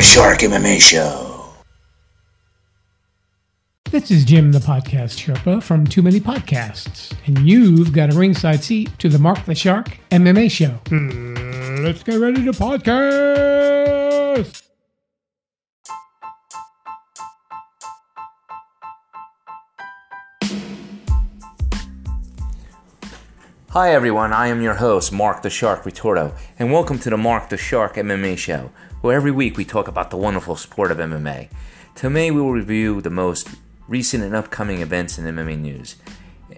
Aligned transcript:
Mark 0.00 0.06
the 0.06 0.14
Shark 0.14 0.38
MMA 0.38 0.80
Show. 0.80 1.44
This 3.90 4.10
is 4.10 4.24
Jim, 4.24 4.50
the 4.50 4.58
podcast 4.58 5.18
Sherpa 5.18 5.62
from 5.62 5.86
Too 5.86 6.00
Many 6.00 6.20
Podcasts, 6.20 7.14
and 7.26 7.46
you've 7.46 7.92
got 7.92 8.10
a 8.10 8.16
ringside 8.16 8.64
seat 8.64 8.98
to 8.98 9.10
the 9.10 9.18
Mark 9.18 9.44
the 9.44 9.54
Shark 9.54 9.98
MMA 10.10 10.50
Show. 10.50 10.70
Hmm, 10.88 11.84
let's 11.84 12.02
get 12.02 12.18
ready 12.18 12.42
to 12.46 12.52
podcast. 12.52 14.62
Hi 23.68 23.92
everyone, 23.92 24.32
I 24.32 24.46
am 24.46 24.62
your 24.62 24.74
host, 24.74 25.12
Mark 25.12 25.42
the 25.42 25.50
Shark 25.50 25.82
Ritorto, 25.82 26.34
and 26.58 26.72
welcome 26.72 26.98
to 27.00 27.10
the 27.10 27.18
Mark 27.18 27.50
the 27.50 27.58
Shark 27.58 27.96
MMA 27.96 28.38
Show, 28.38 28.70
where 29.00 29.16
every 29.16 29.30
week 29.30 29.56
we 29.56 29.64
talk 29.64 29.88
about 29.88 30.10
the 30.10 30.16
wonderful 30.16 30.56
sport 30.56 30.90
of 30.90 30.98
MMA. 30.98 31.48
Today 31.94 32.30
we 32.30 32.40
will 32.40 32.52
review 32.52 33.00
the 33.00 33.08
most 33.08 33.48
recent 33.88 34.22
and 34.22 34.34
upcoming 34.34 34.80
events 34.80 35.18
in 35.18 35.24
MMA 35.24 35.58
news. 35.58 35.96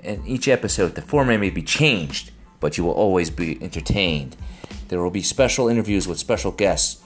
In 0.02 0.26
each 0.26 0.48
episode, 0.48 0.96
the 0.96 1.02
format 1.02 1.38
may 1.38 1.50
be 1.50 1.62
changed, 1.62 2.32
but 2.58 2.76
you 2.76 2.82
will 2.82 2.92
always 2.92 3.30
be 3.30 3.62
entertained. 3.62 4.36
There 4.88 5.00
will 5.00 5.10
be 5.10 5.22
special 5.22 5.68
interviews 5.68 6.08
with 6.08 6.18
special 6.18 6.50
guests, 6.50 7.00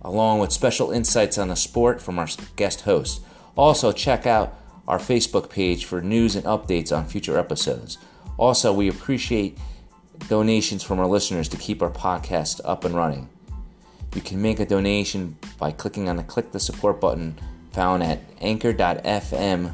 along 0.00 0.38
with 0.38 0.52
special 0.52 0.90
insights 0.90 1.36
on 1.36 1.48
the 1.48 1.56
sport 1.56 2.00
from 2.00 2.18
our 2.18 2.28
guest 2.56 2.82
hosts. 2.82 3.20
Also, 3.56 3.92
check 3.92 4.26
out 4.26 4.58
our 4.86 4.98
Facebook 4.98 5.50
page 5.50 5.84
for 5.84 6.00
news 6.00 6.34
and 6.34 6.46
updates 6.46 6.96
on 6.96 7.04
future 7.04 7.38
episodes. 7.38 7.98
Also, 8.38 8.72
we 8.72 8.88
appreciate 8.88 9.58
donations 10.28 10.82
from 10.82 10.98
our 10.98 11.06
listeners 11.06 11.48
to 11.50 11.58
keep 11.58 11.82
our 11.82 11.90
podcast 11.90 12.62
up 12.64 12.86
and 12.86 12.94
running. 12.94 13.28
You 14.14 14.20
can 14.22 14.40
make 14.40 14.60
a 14.60 14.66
donation 14.66 15.36
by 15.58 15.72
clicking 15.72 16.08
on 16.08 16.16
the 16.16 16.22
click 16.22 16.52
the 16.52 16.60
support 16.60 17.00
button 17.00 17.38
found 17.72 18.02
at 18.02 18.20
anchor.fm 18.40 19.72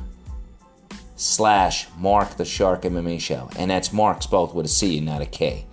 slash 1.17 1.87
Mark 1.97 2.37
the 2.37 2.45
Shark 2.45 2.83
MMA 2.83 3.21
Show. 3.21 3.49
And 3.57 3.71
that's 3.71 3.93
Mark 3.93 4.23
spelled 4.23 4.55
with 4.55 4.67
a 4.67 4.69
C 4.69 4.99
and 4.99 5.07
not 5.07 5.23
a 5.23 5.27
K. 5.27 5.67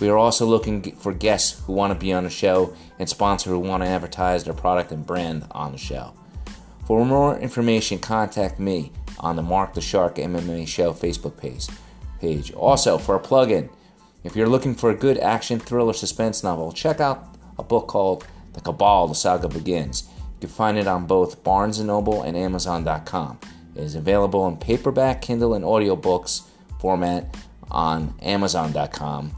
We 0.00 0.08
are 0.08 0.16
also 0.16 0.44
looking 0.44 0.82
for 0.96 1.12
guests 1.12 1.62
who 1.64 1.72
want 1.72 1.92
to 1.92 1.98
be 1.98 2.12
on 2.12 2.24
the 2.24 2.30
show 2.30 2.74
and 2.98 3.08
sponsors 3.08 3.50
who 3.50 3.58
want 3.58 3.82
to 3.82 3.88
advertise 3.88 4.44
their 4.44 4.54
product 4.54 4.92
and 4.92 5.06
brand 5.06 5.46
on 5.52 5.72
the 5.72 5.78
show. 5.78 6.12
For 6.86 7.04
more 7.04 7.38
information, 7.38 7.98
contact 7.98 8.60
me 8.60 8.92
on 9.20 9.36
the 9.36 9.42
Mark 9.42 9.74
the 9.74 9.80
Shark 9.80 10.16
MMA 10.16 10.68
Show 10.68 10.92
Facebook 10.92 11.36
page 11.36 11.66
page. 12.20 12.52
Also, 12.52 12.98
for 12.98 13.14
a 13.14 13.20
plug-in, 13.20 13.68
if 14.24 14.36
you're 14.36 14.48
looking 14.48 14.74
for 14.74 14.90
a 14.90 14.94
good 14.94 15.18
action 15.18 15.58
thriller 15.58 15.92
suspense 15.92 16.42
novel, 16.42 16.72
check 16.72 17.00
out 17.00 17.35
a 17.58 17.62
book 17.62 17.88
called 17.88 18.26
The 18.52 18.60
Cabal: 18.60 19.08
The 19.08 19.14
Saga 19.14 19.48
Begins. 19.48 20.08
You 20.40 20.48
can 20.48 20.50
find 20.50 20.78
it 20.78 20.86
on 20.86 21.06
both 21.06 21.42
Barnes 21.42 21.80
& 21.80 21.84
Noble 21.84 22.22
and 22.22 22.36
Amazon.com. 22.36 23.38
It 23.74 23.82
is 23.82 23.94
available 23.94 24.46
in 24.48 24.56
paperback, 24.56 25.22
Kindle, 25.22 25.54
and 25.54 25.64
audiobooks 25.64 26.42
format 26.78 27.34
on 27.70 28.14
Amazon.com. 28.22 29.32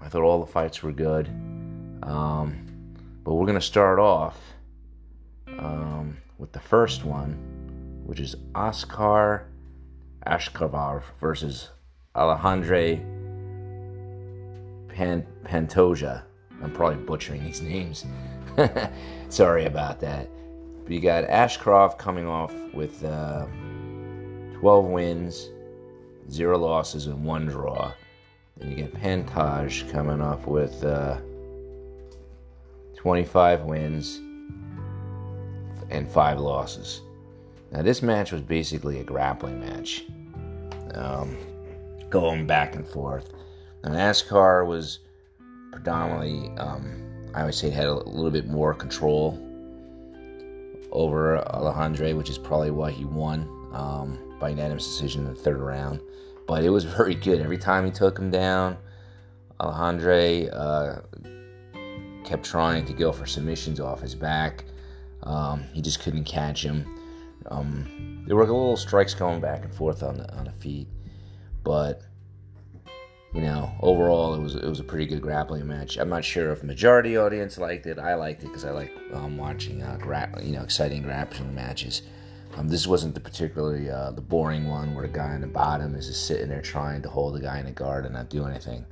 I 0.00 0.08
thought 0.08 0.22
all 0.22 0.40
the 0.40 0.50
fights 0.50 0.82
were 0.82 0.90
good, 0.90 1.28
um, 2.02 2.96
but 3.22 3.34
we're 3.34 3.46
going 3.46 3.54
to 3.54 3.64
start 3.64 4.00
off. 4.00 4.36
Um, 5.46 6.16
with 6.42 6.50
the 6.50 6.58
first 6.58 7.04
one, 7.04 7.51
which 8.04 8.20
is 8.20 8.36
Oscar 8.54 9.48
Ashkavar 10.26 11.02
versus 11.20 11.70
Alejandre 12.14 13.00
Pan- 14.88 15.26
Pantoja. 15.44 16.22
I'm 16.62 16.72
probably 16.72 17.02
butchering 17.04 17.44
these 17.44 17.62
names. 17.62 18.04
Sorry 19.28 19.64
about 19.64 20.00
that. 20.00 20.28
But 20.84 20.92
you 20.92 21.00
got 21.00 21.24
Ashcroft 21.24 21.98
coming 21.98 22.26
off 22.26 22.52
with 22.72 23.04
uh, 23.04 23.46
12 24.54 24.84
wins, 24.86 25.50
zero 26.30 26.58
losses, 26.58 27.06
and 27.06 27.24
one 27.24 27.46
draw. 27.46 27.92
Then 28.56 28.70
you 28.70 28.76
get 28.76 28.94
Pantoja 28.94 29.90
coming 29.90 30.20
off 30.20 30.46
with 30.46 30.84
uh, 30.84 31.18
25 32.96 33.62
wins 33.62 34.18
and 35.90 36.08
five 36.08 36.38
losses. 36.38 37.02
Now, 37.72 37.80
this 37.80 38.02
match 38.02 38.32
was 38.32 38.42
basically 38.42 39.00
a 39.00 39.04
grappling 39.04 39.58
match, 39.58 40.04
um, 40.94 41.36
going 42.10 42.46
back 42.46 42.74
and 42.74 42.86
forth. 42.86 43.32
Now, 43.82 43.92
Askar 43.92 44.66
was 44.66 44.98
predominantly, 45.72 46.54
um, 46.58 47.02
I 47.34 47.44
would 47.44 47.54
say, 47.54 47.70
had 47.70 47.86
a 47.86 47.94
little 47.94 48.30
bit 48.30 48.46
more 48.46 48.74
control 48.74 49.38
over 50.92 51.38
Alejandro, 51.48 52.14
which 52.14 52.28
is 52.28 52.36
probably 52.36 52.70
why 52.70 52.90
he 52.90 53.06
won 53.06 53.48
um, 53.72 54.36
by 54.38 54.50
unanimous 54.50 54.86
decision 54.86 55.26
in 55.26 55.32
the 55.32 55.40
third 55.40 55.58
round. 55.58 56.00
But 56.46 56.64
it 56.64 56.70
was 56.70 56.84
very 56.98 57.14
good. 57.14 57.40
Every 57.40 57.58
time 57.58 57.86
he 57.86 57.90
took 57.90 58.18
him 58.18 58.30
down, 58.30 58.76
Alejandro 59.60 60.46
uh, 60.48 61.00
kept 62.24 62.44
trying 62.44 62.84
to 62.84 62.92
go 62.92 63.12
for 63.12 63.24
submissions 63.24 63.80
off 63.80 64.02
his 64.02 64.14
back. 64.14 64.64
Um, 65.22 65.64
he 65.72 65.80
just 65.80 66.00
couldn't 66.00 66.24
catch 66.24 66.62
him. 66.62 66.84
Um, 67.50 68.24
there 68.26 68.36
were 68.36 68.42
a 68.42 68.46
little 68.46 68.76
strikes 68.76 69.14
going 69.14 69.40
back 69.40 69.64
and 69.64 69.72
forth 69.72 70.02
on 70.02 70.16
the 70.18 70.32
on 70.36 70.44
the 70.44 70.52
feet, 70.52 70.88
but 71.64 72.02
you 73.34 73.40
know, 73.40 73.72
overall 73.80 74.34
it 74.34 74.40
was 74.40 74.54
it 74.54 74.64
was 74.64 74.80
a 74.80 74.84
pretty 74.84 75.06
good 75.06 75.22
grappling 75.22 75.66
match. 75.66 75.96
I'm 75.96 76.08
not 76.08 76.24
sure 76.24 76.50
if 76.52 76.62
majority 76.62 77.16
audience 77.16 77.58
liked 77.58 77.86
it. 77.86 77.98
I 77.98 78.14
liked 78.14 78.42
it 78.42 78.46
because 78.46 78.64
I 78.64 78.70
like 78.70 78.92
um, 79.12 79.36
watching 79.36 79.82
uh, 79.82 79.98
gra- 80.00 80.32
you 80.42 80.52
know 80.52 80.62
exciting 80.62 81.02
grappling 81.02 81.54
matches. 81.54 82.02
Um, 82.56 82.68
this 82.68 82.86
wasn't 82.86 83.14
the 83.14 83.20
particularly 83.20 83.88
uh, 83.88 84.10
the 84.10 84.20
boring 84.20 84.68
one 84.68 84.94
where 84.94 85.06
the 85.06 85.12
guy 85.12 85.30
on 85.30 85.40
the 85.40 85.46
bottom 85.46 85.94
is 85.94 86.06
just 86.06 86.26
sitting 86.26 86.48
there 86.48 86.60
trying 86.60 87.00
to 87.02 87.08
hold 87.08 87.34
the 87.34 87.40
guy 87.40 87.58
in 87.58 87.64
the 87.64 87.72
guard 87.72 88.04
and 88.04 88.14
not 88.14 88.28
do 88.28 88.44
anything. 88.44 88.84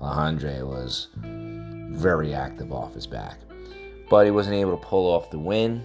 Alejandro 0.00 0.66
was 0.66 1.08
very 1.16 2.32
active 2.32 2.72
off 2.72 2.94
his 2.94 3.06
back 3.06 3.38
but 4.10 4.24
he 4.26 4.30
wasn't 4.32 4.54
able 4.54 4.76
to 4.76 4.84
pull 4.84 5.06
off 5.06 5.30
the 5.30 5.38
win. 5.38 5.82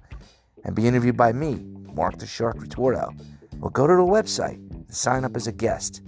and 0.66 0.76
be 0.76 0.88
interviewed 0.88 1.16
by 1.16 1.34
me, 1.34 1.64
Mark 1.94 2.18
the 2.18 2.26
Shark 2.26 2.58
Ritorto? 2.58 3.16
Well, 3.60 3.70
go 3.70 3.86
to 3.86 3.94
the 3.94 4.00
website 4.00 4.56
and 4.72 4.92
sign 4.92 5.24
up 5.24 5.36
as 5.36 5.46
a 5.46 5.52
guest. 5.52 6.02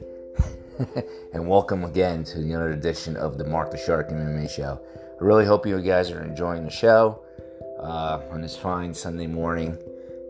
and 1.34 1.46
welcome 1.46 1.84
again 1.84 2.25
to 2.25 2.38
another 2.38 2.70
edition 2.70 3.19
of 3.19 3.37
the 3.37 3.44
Mark 3.44 3.70
the 3.70 3.76
Shark 3.76 4.08
MMA 4.08 4.49
show. 4.49 4.81
I 5.20 5.23
really 5.23 5.44
hope 5.44 5.67
you 5.67 5.78
guys 5.82 6.11
are 6.11 6.25
enjoying 6.25 6.64
the 6.64 6.70
show 6.70 7.23
uh, 7.78 8.23
on 8.31 8.40
this 8.40 8.56
fine 8.56 8.94
Sunday 8.94 9.26
morning. 9.26 9.76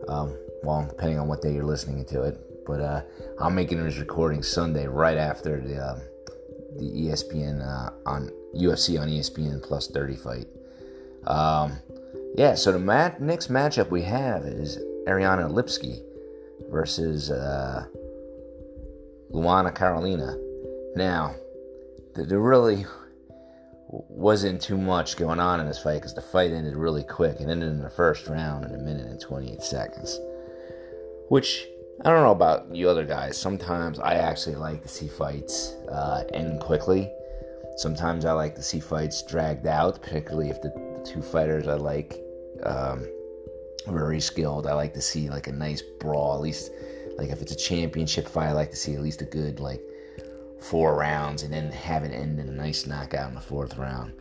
Um, 0.08 0.36
well, 0.64 0.86
depending 0.88 1.20
on 1.20 1.28
what 1.28 1.40
day 1.40 1.54
you're 1.54 1.62
listening 1.62 2.04
to 2.06 2.22
it, 2.22 2.66
but 2.66 2.80
uh, 2.80 3.02
I'm 3.38 3.54
making 3.54 3.84
this 3.84 3.98
recording 3.98 4.42
Sunday 4.42 4.88
right 4.88 5.16
after 5.16 5.60
the 5.60 5.92
um, 5.92 6.00
the 6.76 6.90
ESPN 7.06 7.62
uh, 7.62 7.90
on 8.06 8.28
UFC 8.56 9.00
on 9.00 9.06
ESPN 9.06 9.62
plus 9.62 9.86
30 9.86 10.16
fight. 10.16 10.48
Um, 11.28 11.78
yeah, 12.34 12.56
so 12.56 12.72
the 12.72 12.80
mat- 12.80 13.22
next 13.22 13.52
matchup 13.52 13.90
we 13.90 14.02
have 14.02 14.46
is 14.46 14.78
Ariane 15.06 15.48
Lipski 15.52 16.02
versus 16.70 17.30
uh, 17.30 17.86
Luana 19.32 19.74
Carolina. 19.74 20.36
Now, 20.94 21.34
there 22.14 22.40
really 22.40 22.86
wasn't 23.88 24.60
too 24.60 24.76
much 24.76 25.16
going 25.16 25.38
on 25.38 25.60
in 25.60 25.66
this 25.66 25.82
fight 25.82 25.96
because 25.96 26.14
the 26.14 26.22
fight 26.22 26.50
ended 26.50 26.76
really 26.76 27.04
quick. 27.04 27.40
It 27.40 27.48
ended 27.48 27.68
in 27.68 27.82
the 27.82 27.90
first 27.90 28.26
round 28.26 28.64
in 28.64 28.74
a 28.74 28.78
minute 28.78 29.06
and 29.06 29.20
28 29.20 29.62
seconds. 29.62 30.18
Which, 31.28 31.66
I 32.04 32.10
don't 32.10 32.22
know 32.22 32.32
about 32.32 32.74
you 32.74 32.88
other 32.88 33.04
guys. 33.04 33.38
Sometimes 33.38 33.98
I 33.98 34.14
actually 34.14 34.56
like 34.56 34.82
to 34.82 34.88
see 34.88 35.08
fights 35.08 35.74
uh, 35.90 36.24
end 36.32 36.60
quickly. 36.60 37.10
Sometimes 37.76 38.24
I 38.24 38.32
like 38.32 38.54
to 38.54 38.62
see 38.62 38.80
fights 38.80 39.22
dragged 39.22 39.66
out, 39.66 40.00
particularly 40.00 40.48
if 40.50 40.60
the, 40.62 40.70
the 40.70 41.04
two 41.04 41.20
fighters 41.20 41.68
I 41.68 41.74
like 41.74 42.18
um, 42.62 43.06
very 43.86 44.20
skilled. 44.20 44.66
I 44.66 44.74
like 44.74 44.94
to 44.94 45.02
see 45.02 45.28
like 45.28 45.46
a 45.46 45.52
nice 45.52 45.82
brawl, 45.82 46.34
at 46.34 46.40
least 46.40 46.70
like 47.18 47.30
if 47.30 47.40
it's 47.40 47.52
a 47.52 47.56
championship 47.56 48.28
fight, 48.28 48.48
I 48.48 48.52
like 48.52 48.70
to 48.70 48.76
see 48.76 48.94
at 48.94 49.02
least 49.02 49.22
a 49.22 49.26
good 49.26 49.60
like 49.60 49.82
four 50.60 50.96
rounds 50.96 51.42
and 51.42 51.52
then 51.52 51.70
have 51.72 52.04
it 52.04 52.12
end 52.12 52.38
in 52.40 52.48
a 52.48 52.52
nice 52.52 52.86
knockout 52.86 53.28
in 53.28 53.34
the 53.34 53.40
fourth 53.40 53.76
round. 53.76 54.12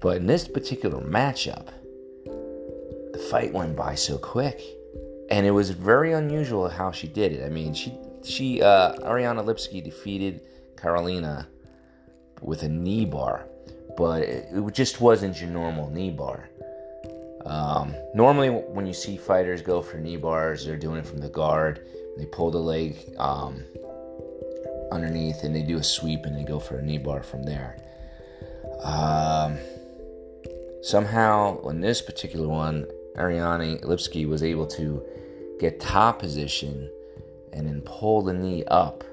But 0.00 0.18
in 0.18 0.26
this 0.26 0.48
particular 0.48 1.00
matchup, 1.00 1.68
the 2.24 3.26
fight 3.30 3.52
went 3.52 3.76
by 3.76 3.94
so 3.94 4.18
quick, 4.18 4.60
and 5.30 5.46
it 5.46 5.50
was 5.50 5.70
very 5.70 6.12
unusual 6.12 6.68
how 6.68 6.90
she 6.90 7.06
did 7.06 7.32
it. 7.32 7.44
I 7.44 7.48
mean, 7.48 7.72
she 7.74 7.96
she 8.24 8.62
uh, 8.62 8.94
Ariane 9.04 9.36
Lipski 9.36 9.82
defeated 9.82 10.42
Carolina 10.76 11.48
with 12.40 12.64
a 12.64 12.68
knee 12.68 13.04
bar, 13.04 13.46
but 13.96 14.22
it, 14.22 14.48
it 14.52 14.74
just 14.74 15.00
wasn't 15.00 15.40
your 15.40 15.50
normal 15.50 15.88
knee 15.90 16.10
bar. 16.10 16.48
Um, 17.44 17.94
normally, 18.14 18.50
when 18.50 18.86
you 18.86 18.92
see 18.92 19.16
fighters 19.16 19.62
go 19.62 19.82
for 19.82 19.98
knee 19.98 20.16
bars, 20.16 20.64
they're 20.64 20.76
doing 20.76 20.98
it 20.98 21.06
from 21.06 21.18
the 21.18 21.28
guard 21.28 21.80
they 22.16 22.26
pull 22.26 22.50
the 22.50 22.58
leg 22.58 22.96
um, 23.18 23.64
underneath 24.90 25.44
and 25.44 25.54
they 25.54 25.62
do 25.62 25.78
a 25.78 25.82
sweep 25.82 26.24
and 26.24 26.36
they 26.36 26.44
go 26.44 26.58
for 26.58 26.78
a 26.78 26.82
knee 26.82 26.98
bar 26.98 27.22
from 27.22 27.42
there. 27.42 27.78
Um, 28.82 29.56
somehow, 30.82 31.60
on 31.62 31.80
this 31.80 32.02
particular 32.02 32.48
one, 32.48 32.86
Ariane 33.16 33.78
Lipski 33.78 34.28
was 34.28 34.42
able 34.42 34.66
to 34.68 35.02
get 35.58 35.80
top 35.80 36.18
position 36.18 36.90
and 37.52 37.66
then 37.66 37.80
pull 37.82 38.22
the 38.22 38.32
knee 38.32 38.64
up. 38.66 39.04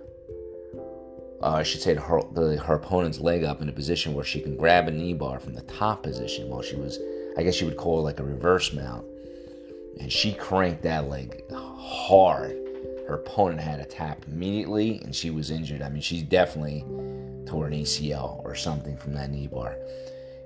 Uh, 1.42 1.54
I 1.54 1.64
should 1.64 1.82
say 1.82 1.96
her, 1.96 2.22
the, 2.34 2.58
her 2.58 2.76
opponent's 2.76 3.20
leg 3.20 3.46
up 3.46 3.62
in 3.62 3.70
a 3.70 3.72
position 3.74 4.14
where 4.14 4.26
she 4.26 4.42
can 4.42 4.58
grab 4.58 4.90
a 4.90 4.92
knee 4.92 5.14
bar 5.14 5.40
from 5.40 5.54
the 5.54 5.62
top 5.62 6.04
position 6.04 6.50
while 6.50 6.62
she 6.62 6.76
was, 6.76 7.00
I 7.40 7.44
guess 7.44 7.62
you 7.62 7.68
would 7.68 7.78
call 7.78 8.00
it 8.00 8.04
like 8.04 8.20
a 8.20 8.24
reverse 8.24 8.74
mount. 8.74 9.06
And 10.00 10.12
she 10.12 10.34
cranked 10.34 10.84
that 10.84 11.10
leg 11.10 11.44
hard 11.52 12.60
her 13.10 13.16
opponent 13.16 13.60
had 13.60 13.80
a 13.80 13.86
tap 13.86 14.24
immediately 14.28 15.02
and 15.04 15.16
she 15.16 15.32
was 15.32 15.50
injured. 15.50 15.82
I 15.82 15.90
mean, 15.90 16.02
she 16.02 16.22
definitely 16.22 16.86
tore 17.48 17.66
an 17.66 17.74
ACL 17.74 18.46
or 18.46 18.54
something 18.54 18.96
from 18.98 19.14
that 19.14 19.32
knee 19.32 19.48
bar. 19.48 19.76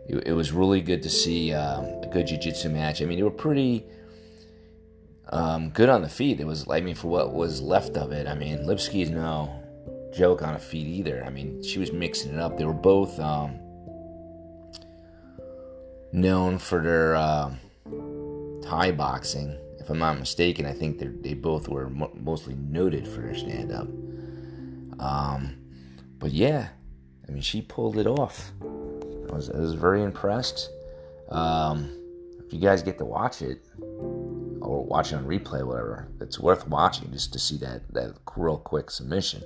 It, 0.07 0.27
it 0.27 0.31
was 0.31 0.53
really 0.53 0.79
good 0.79 1.03
to 1.03 1.09
see 1.09 1.53
um, 1.53 1.83
a 2.01 2.09
good 2.11 2.27
jiu-jitsu 2.27 2.69
match. 2.69 3.01
I 3.01 3.05
mean, 3.05 3.17
they 3.17 3.23
were 3.23 3.31
pretty 3.31 3.85
um, 5.29 5.71
good 5.71 5.89
on 5.89 6.01
the 6.01 6.09
feet. 6.09 6.39
It 6.39 6.47
was, 6.47 6.65
I 6.69 6.79
mean, 6.79 6.95
for 6.95 7.09
what 7.09 7.33
was 7.33 7.61
left 7.61 7.97
of 7.97 8.13
it. 8.13 8.27
I 8.27 8.33
mean, 8.33 8.59
Lipski 8.59 9.03
is 9.03 9.09
no 9.09 9.53
joke 10.13 10.41
on 10.41 10.53
a 10.53 10.59
feet 10.59 10.87
either. 10.87 11.21
I 11.25 11.29
mean, 11.31 11.61
she 11.63 11.79
was 11.79 11.91
mixing 11.91 12.33
it 12.33 12.39
up. 12.39 12.57
They 12.57 12.65
were 12.65 12.71
both 12.71 13.19
um, 13.19 13.59
known 16.13 16.57
for 16.59 16.81
their 16.81 17.15
uh, 17.15 17.53
Thai 18.63 18.91
boxing 18.91 19.57
if 19.83 19.89
I'm 19.89 19.99
not 19.99 20.17
mistaken, 20.17 20.65
I 20.65 20.71
think 20.71 20.97
they 21.21 21.33
both 21.33 21.67
were 21.67 21.89
mo- 21.89 22.13
mostly 22.15 22.55
noted 22.55 23.05
for 23.05 23.19
their 23.19 23.35
stand 23.35 23.73
up. 23.73 23.87
Um, 24.97 25.57
but 26.19 26.31
yeah, 26.31 26.69
I 27.27 27.31
mean, 27.31 27.41
she 27.41 27.61
pulled 27.61 27.97
it 27.97 28.07
off. 28.07 28.53
I 28.61 29.35
was, 29.35 29.49
I 29.49 29.57
was 29.57 29.73
very 29.73 30.01
impressed. 30.01 30.69
Um, 31.29 31.99
if 32.45 32.53
you 32.53 32.61
guys 32.61 32.81
get 32.81 32.97
to 32.99 33.05
watch 33.05 33.41
it 33.41 33.65
or 33.81 34.85
watch 34.85 35.11
it 35.11 35.15
on 35.15 35.25
replay, 35.25 35.65
whatever, 35.65 36.07
it's 36.21 36.39
worth 36.39 36.65
watching 36.69 37.11
just 37.11 37.33
to 37.33 37.39
see 37.39 37.57
that 37.57 37.81
that 37.91 38.15
real 38.37 38.57
quick 38.57 38.89
submission. 38.89 39.43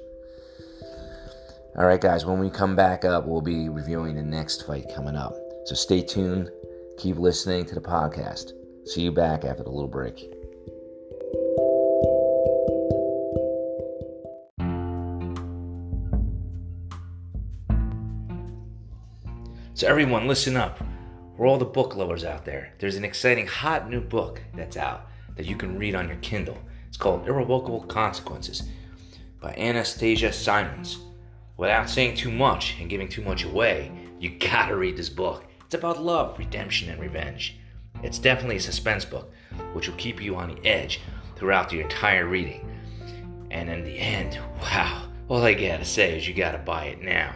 All 1.77 1.85
right, 1.85 2.01
guys, 2.01 2.27
when 2.27 2.37
we 2.37 2.51
come 2.51 2.75
back 2.75 3.05
up, 3.05 3.25
we'll 3.25 3.41
be 3.41 3.69
reviewing 3.69 4.15
the 4.15 4.23
next 4.23 4.67
fight 4.67 4.85
coming 4.95 5.15
up. 5.15 5.35
So 5.65 5.73
stay 5.73 6.03
tuned. 6.03 6.51
Keep 6.97 7.19
listening 7.19 7.63
to 7.65 7.75
the 7.75 7.81
podcast. 7.81 8.53
See 8.85 9.01
you 9.01 9.11
back 9.11 9.45
after 9.45 9.61
the 9.61 9.69
little 9.69 9.87
break. 9.87 10.33
So, 19.75 19.87
everyone, 19.87 20.27
listen 20.27 20.57
up. 20.57 20.79
For 21.35 21.45
all 21.45 21.59
the 21.59 21.65
book 21.65 21.95
lovers 21.95 22.23
out 22.23 22.45
there, 22.45 22.73
there's 22.79 22.95
an 22.95 23.05
exciting 23.05 23.45
hot 23.45 23.91
new 23.91 24.01
book 24.01 24.41
that's 24.55 24.75
out 24.75 25.05
that 25.35 25.45
you 25.45 25.55
can 25.55 25.77
read 25.77 25.93
on 25.93 26.07
your 26.07 26.17
Kindle. 26.17 26.57
It's 26.87 26.97
called 26.97 27.27
Irrevocable 27.27 27.81
Consequences 27.81 28.63
by 29.39 29.53
Anastasia 29.53 30.33
Simons. 30.33 30.97
Without 31.57 31.91
saying 31.91 32.15
too 32.15 32.31
much 32.31 32.75
and 32.79 32.89
giving 32.89 33.07
too 33.07 33.21
much 33.21 33.43
away, 33.43 33.91
you 34.19 34.31
gotta 34.39 34.75
read 34.75 34.97
this 34.97 35.09
book. 35.09 35.46
It's 35.67 35.75
about 35.75 36.01
love, 36.01 36.39
redemption, 36.39 36.89
and 36.89 36.97
revenge. 36.97 37.57
It's 38.01 38.19
definitely 38.19 38.55
a 38.55 38.61
suspense 38.61 39.03
book, 39.03 39.33
which 39.73 39.89
will 39.89 39.97
keep 39.97 40.21
you 40.21 40.37
on 40.37 40.55
the 40.55 40.65
edge 40.65 41.01
throughout 41.35 41.67
the 41.67 41.81
entire 41.81 42.25
reading. 42.25 42.71
And 43.51 43.69
in 43.69 43.83
the 43.83 43.99
end, 43.99 44.39
wow, 44.61 45.09
all 45.27 45.43
I 45.43 45.53
gotta 45.53 45.83
say 45.83 46.17
is 46.17 46.25
you 46.25 46.33
gotta 46.33 46.57
buy 46.57 46.85
it 46.85 47.01
now. 47.01 47.35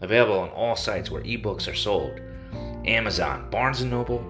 Available 0.00 0.40
on 0.40 0.48
all 0.48 0.74
sites 0.74 1.08
where 1.08 1.22
ebooks 1.22 1.70
are 1.70 1.76
sold 1.76 2.20
Amazon, 2.84 3.48
Barnes 3.48 3.84
& 3.84 3.84
Noble, 3.84 4.26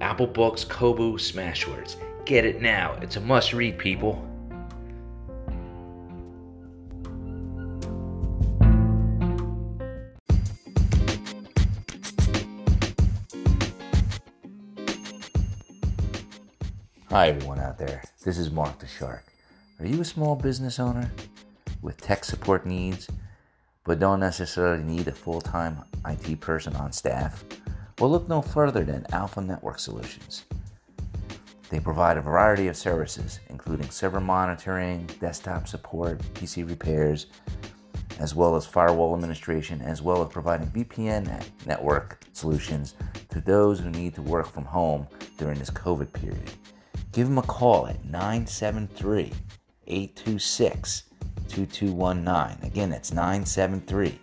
Apple 0.00 0.28
Books, 0.28 0.62
Kobo, 0.62 1.14
Smashwords. 1.14 1.96
Get 2.24 2.44
it 2.44 2.62
now. 2.62 2.96
It's 3.02 3.16
a 3.16 3.20
must 3.20 3.52
read, 3.52 3.76
people. 3.76 4.24
Hi, 17.14 17.28
everyone 17.28 17.60
out 17.60 17.78
there. 17.78 18.02
This 18.24 18.38
is 18.38 18.50
Mark 18.50 18.80
the 18.80 18.88
Shark. 18.88 19.22
Are 19.78 19.86
you 19.86 20.00
a 20.00 20.04
small 20.04 20.34
business 20.34 20.80
owner 20.80 21.08
with 21.80 22.00
tech 22.00 22.24
support 22.24 22.66
needs, 22.66 23.08
but 23.84 24.00
don't 24.00 24.18
necessarily 24.18 24.82
need 24.82 25.06
a 25.06 25.12
full 25.12 25.40
time 25.40 25.78
IT 26.08 26.40
person 26.40 26.74
on 26.74 26.90
staff? 26.90 27.44
Well, 28.00 28.10
look 28.10 28.28
no 28.28 28.42
further 28.42 28.82
than 28.82 29.06
Alpha 29.12 29.40
Network 29.40 29.78
Solutions. 29.78 30.46
They 31.70 31.78
provide 31.78 32.16
a 32.16 32.20
variety 32.20 32.66
of 32.66 32.76
services, 32.76 33.38
including 33.48 33.90
server 33.90 34.20
monitoring, 34.20 35.08
desktop 35.20 35.68
support, 35.68 36.18
PC 36.34 36.68
repairs, 36.68 37.26
as 38.18 38.34
well 38.34 38.56
as 38.56 38.66
firewall 38.66 39.14
administration, 39.14 39.80
as 39.82 40.02
well 40.02 40.20
as 40.20 40.32
providing 40.32 40.66
VPN 40.72 41.46
network 41.64 42.24
solutions 42.32 42.96
to 43.28 43.40
those 43.40 43.78
who 43.78 43.90
need 43.90 44.16
to 44.16 44.22
work 44.22 44.50
from 44.50 44.64
home 44.64 45.06
during 45.38 45.60
this 45.60 45.70
COVID 45.70 46.12
period. 46.12 46.50
Give 47.14 47.28
them 47.28 47.38
a 47.38 47.42
call 47.42 47.86
at 47.86 48.04
973 48.04 49.30
826 49.86 51.04
2219. 51.48 52.66
Again, 52.66 52.90
that's 52.90 53.12
973 53.12 54.18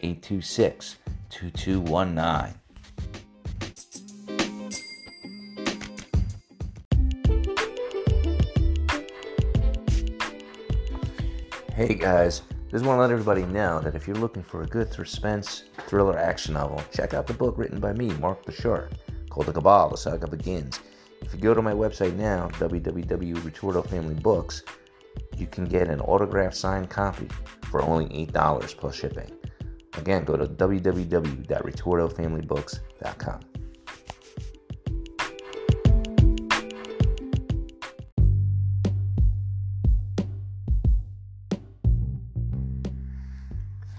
826 0.00 0.96
2219. 1.30 2.54
Hey 11.76 11.94
guys, 11.94 12.42
just 12.72 12.84
want 12.84 12.96
to 12.96 13.02
let 13.02 13.12
everybody 13.12 13.46
know 13.46 13.78
that 13.78 13.94
if 13.94 14.08
you're 14.08 14.16
looking 14.16 14.42
for 14.42 14.62
a 14.62 14.66
good 14.66 14.92
suspense 14.92 15.62
thriller 15.86 16.18
action 16.18 16.54
novel, 16.54 16.82
check 16.92 17.14
out 17.14 17.28
the 17.28 17.34
book 17.34 17.56
written 17.56 17.78
by 17.78 17.92
me, 17.92 18.08
Mark 18.14 18.44
the 18.44 18.50
Shark, 18.50 18.90
called 19.30 19.46
The 19.46 19.52
Cabal, 19.52 19.90
The 19.90 19.96
Saga 19.96 20.26
Begins. 20.26 20.80
If 21.22 21.32
you 21.32 21.40
go 21.40 21.54
to 21.54 21.62
my 21.62 21.72
website 21.72 22.16
now, 22.16 22.48
www.retorto 22.54 23.88
Family 23.88 24.14
Books, 24.14 24.62
you 25.36 25.46
can 25.46 25.64
get 25.64 25.88
an 25.88 26.00
autographed 26.00 26.56
signed 26.56 26.90
copy 26.90 27.28
for 27.62 27.80
only 27.82 28.06
$8 28.26 28.76
plus 28.76 28.94
shipping. 28.94 29.30
Again, 29.96 30.24
go 30.24 30.36
to 30.36 30.46
www.ritortofamilybooks.com. 30.46 33.40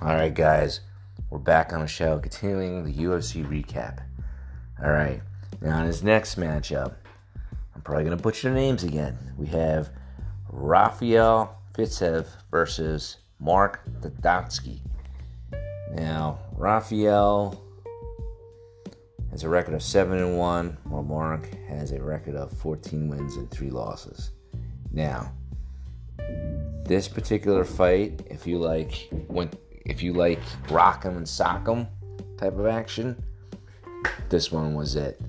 All 0.01 0.15
right, 0.15 0.33
guys, 0.33 0.81
we're 1.29 1.37
back 1.39 1.71
on 1.71 1.79
the 1.79 1.87
show, 1.87 2.19
continuing 2.19 2.83
the 2.83 2.93
UFC 2.93 3.45
recap. 3.45 3.99
All 4.83 4.91
right, 4.91 5.21
now 5.61 5.79
in 5.79 5.85
his 5.85 6.03
next 6.03 6.37
matchup, 6.37 6.95
probably 7.83 8.05
going 8.05 8.17
to 8.17 8.21
butcher 8.23 8.49
the 8.49 8.55
names 8.55 8.83
again. 8.83 9.17
We 9.37 9.47
have 9.47 9.89
Rafael 10.49 11.57
Fiziev 11.73 12.27
versus 12.51 13.17
Mark 13.39 13.81
Dadotsky. 13.99 14.79
Now, 15.91 16.39
Rafael 16.53 17.61
has 19.31 19.43
a 19.43 19.49
record 19.49 19.73
of 19.73 19.83
7 19.83 20.17
and 20.17 20.37
1, 20.37 20.77
while 20.83 21.03
Mark 21.03 21.53
has 21.67 21.91
a 21.91 22.01
record 22.01 22.35
of 22.35 22.51
14 22.51 23.09
wins 23.09 23.35
and 23.35 23.49
3 23.49 23.69
losses. 23.69 24.31
Now, 24.91 25.33
this 26.85 27.07
particular 27.07 27.63
fight, 27.63 28.21
if 28.27 28.45
you 28.45 28.59
like 28.59 29.09
when 29.27 29.49
if 29.85 30.01
you 30.01 30.13
like 30.13 30.39
rock 30.69 31.05
'em 31.05 31.17
and 31.17 31.27
sock 31.27 31.67
'em 31.67 31.87
type 32.37 32.57
of 32.57 32.65
action, 32.65 33.21
this 34.29 34.51
one 34.51 34.75
was 34.75 34.95
it. 34.95 35.19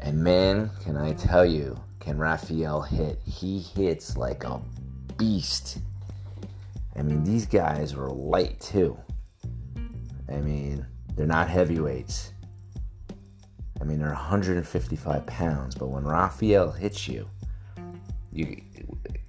And 0.00 0.22
man, 0.22 0.70
can 0.82 0.96
I 0.96 1.12
tell 1.12 1.44
you, 1.44 1.78
can 2.00 2.18
Rafael 2.18 2.80
hit? 2.80 3.20
He 3.24 3.60
hits 3.60 4.16
like 4.16 4.44
a 4.44 4.60
beast. 5.18 5.78
I 6.96 7.02
mean, 7.02 7.22
these 7.22 7.46
guys 7.46 7.94
were 7.94 8.10
light 8.10 8.58
too. 8.60 8.98
I 10.28 10.36
mean, 10.36 10.86
they're 11.16 11.26
not 11.26 11.48
heavyweights. 11.48 12.32
I 13.80 13.84
mean, 13.84 13.98
they're 13.98 14.08
155 14.08 15.26
pounds, 15.26 15.74
but 15.74 15.88
when 15.88 16.04
Rafael 16.04 16.70
hits 16.70 17.08
you, 17.08 17.28
you 18.32 18.62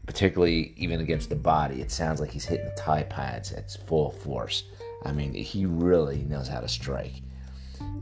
particularly 0.06 0.74
even 0.78 1.00
against 1.00 1.30
the 1.30 1.36
body, 1.36 1.82
it 1.82 1.92
sounds 1.92 2.20
like 2.20 2.32
he's 2.32 2.46
hitting 2.46 2.66
the 2.66 2.72
thigh 2.72 3.04
pads 3.04 3.52
at 3.52 3.72
full 3.88 4.12
force. 4.12 4.64
I 5.04 5.12
mean, 5.12 5.34
he 5.34 5.66
really 5.66 6.24
knows 6.24 6.48
how 6.48 6.60
to 6.60 6.68
strike. 6.68 7.22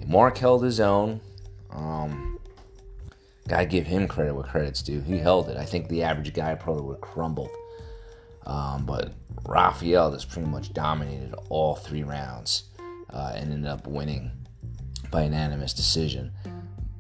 Mark 0.06 0.38
held 0.38 0.64
his 0.64 0.80
own. 0.80 1.22
Um, 1.70 2.39
gotta 3.50 3.66
give 3.66 3.88
him 3.88 4.08
credit 4.08 4.34
where 4.34 4.44
credit's 4.44 4.84
due. 4.84 5.02
He 5.02 5.18
held 5.18 5.50
it. 5.50 5.58
I 5.58 5.66
think 5.66 5.90
the 5.90 6.04
average 6.04 6.34
guy 6.34 6.54
probably 6.56 6.84
would 6.84 6.98
have 6.98 7.02
crumbled. 7.02 7.50
Um, 8.46 8.86
but 8.86 9.12
Rafael 9.46 10.12
just 10.12 10.30
pretty 10.30 10.48
much 10.48 10.74
dominated 10.74 11.34
all 11.50 11.76
three 11.76 12.04
rounds 12.04 12.66
uh, 13.12 13.34
and 13.36 13.52
ended 13.52 13.70
up 13.70 13.88
winning 13.88 14.32
by 15.12 15.24
unanimous 15.24 15.74
decision. 15.74 16.32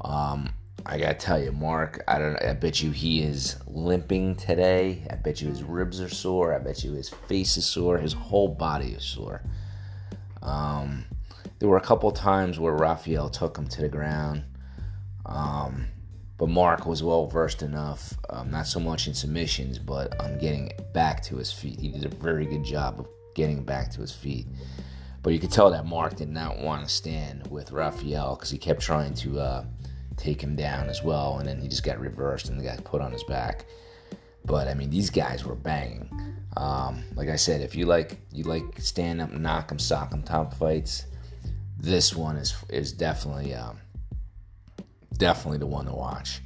Um, 0.01 0.49
I 0.85 0.97
gotta 0.97 1.13
tell 1.13 1.41
you, 1.41 1.51
Mark, 1.51 2.03
I 2.07 2.17
don't 2.17 2.41
I 2.43 2.53
bet 2.53 2.81
you 2.81 2.91
he 2.91 3.21
is 3.21 3.57
limping 3.67 4.35
today. 4.35 5.05
I 5.11 5.15
bet 5.15 5.41
you 5.41 5.49
his 5.49 5.61
ribs 5.61 6.01
are 6.01 6.09
sore. 6.09 6.53
I 6.53 6.57
bet 6.57 6.83
you 6.83 6.93
his 6.93 7.09
face 7.09 7.57
is 7.57 7.65
sore. 7.65 7.97
His 7.99 8.13
whole 8.13 8.47
body 8.47 8.93
is 8.93 9.03
sore. 9.03 9.43
Um, 10.41 11.05
there 11.59 11.69
were 11.69 11.77
a 11.77 11.81
couple 11.81 12.11
times 12.11 12.59
where 12.59 12.73
Rafael 12.73 13.29
took 13.29 13.57
him 13.57 13.67
to 13.67 13.81
the 13.81 13.89
ground. 13.89 14.43
Um, 15.25 15.85
but 16.39 16.47
Mark 16.47 16.85
was 16.85 17.03
well 17.03 17.27
versed 17.27 17.61
enough, 17.63 18.13
um, 18.29 18.49
not 18.49 18.65
so 18.65 18.79
much 18.79 19.07
in 19.07 19.13
submissions, 19.13 19.77
but 19.77 20.17
on 20.21 20.39
getting 20.39 20.71
back 20.93 21.21
to 21.23 21.35
his 21.35 21.51
feet. 21.51 21.77
He 21.77 21.89
did 21.89 22.05
a 22.05 22.15
very 22.15 22.45
good 22.45 22.63
job 22.63 22.97
of 22.97 23.07
getting 23.35 23.61
back 23.61 23.91
to 23.91 24.01
his 24.01 24.13
feet. 24.13 24.47
But 25.21 25.33
you 25.33 25.39
could 25.39 25.51
tell 25.51 25.69
that 25.71 25.85
Mark 25.85 26.15
did 26.15 26.29
not 26.29 26.57
want 26.57 26.87
to 26.87 26.89
stand 26.89 27.45
with 27.51 27.73
Rafael 27.73 28.35
because 28.35 28.49
he 28.49 28.57
kept 28.57 28.81
trying 28.81 29.13
to 29.15 29.37
uh, 29.37 29.65
take 30.15 30.41
him 30.41 30.55
down 30.55 30.87
as 30.87 31.03
well, 31.03 31.39
and 31.39 31.47
then 31.47 31.59
he 31.59 31.67
just 31.67 31.83
got 31.83 31.99
reversed 31.99 32.47
and 32.47 32.57
the 32.57 32.63
guy 32.63 32.77
put 32.85 33.01
on 33.01 33.11
his 33.11 33.23
back. 33.25 33.65
But 34.45 34.69
I 34.69 34.75
mean, 34.75 34.89
these 34.89 35.09
guys 35.09 35.43
were 35.43 35.55
banging. 35.55 36.09
Um, 36.55 37.03
like 37.15 37.27
I 37.27 37.35
said, 37.35 37.59
if 37.59 37.75
you 37.75 37.85
like 37.85 38.17
you 38.31 38.45
like 38.45 38.79
stand 38.79 39.19
up, 39.19 39.31
knock 39.33 39.71
'em, 39.73 39.77
sock 39.77 40.13
'em 40.13 40.23
top 40.23 40.53
fights, 40.53 41.05
this 41.77 42.15
one 42.15 42.37
is 42.37 42.55
is 42.69 42.93
definitely 42.93 43.53
um, 43.53 43.77
definitely 45.17 45.59
the 45.59 45.67
one 45.67 45.85
to 45.85 45.93
watch. 45.93 46.41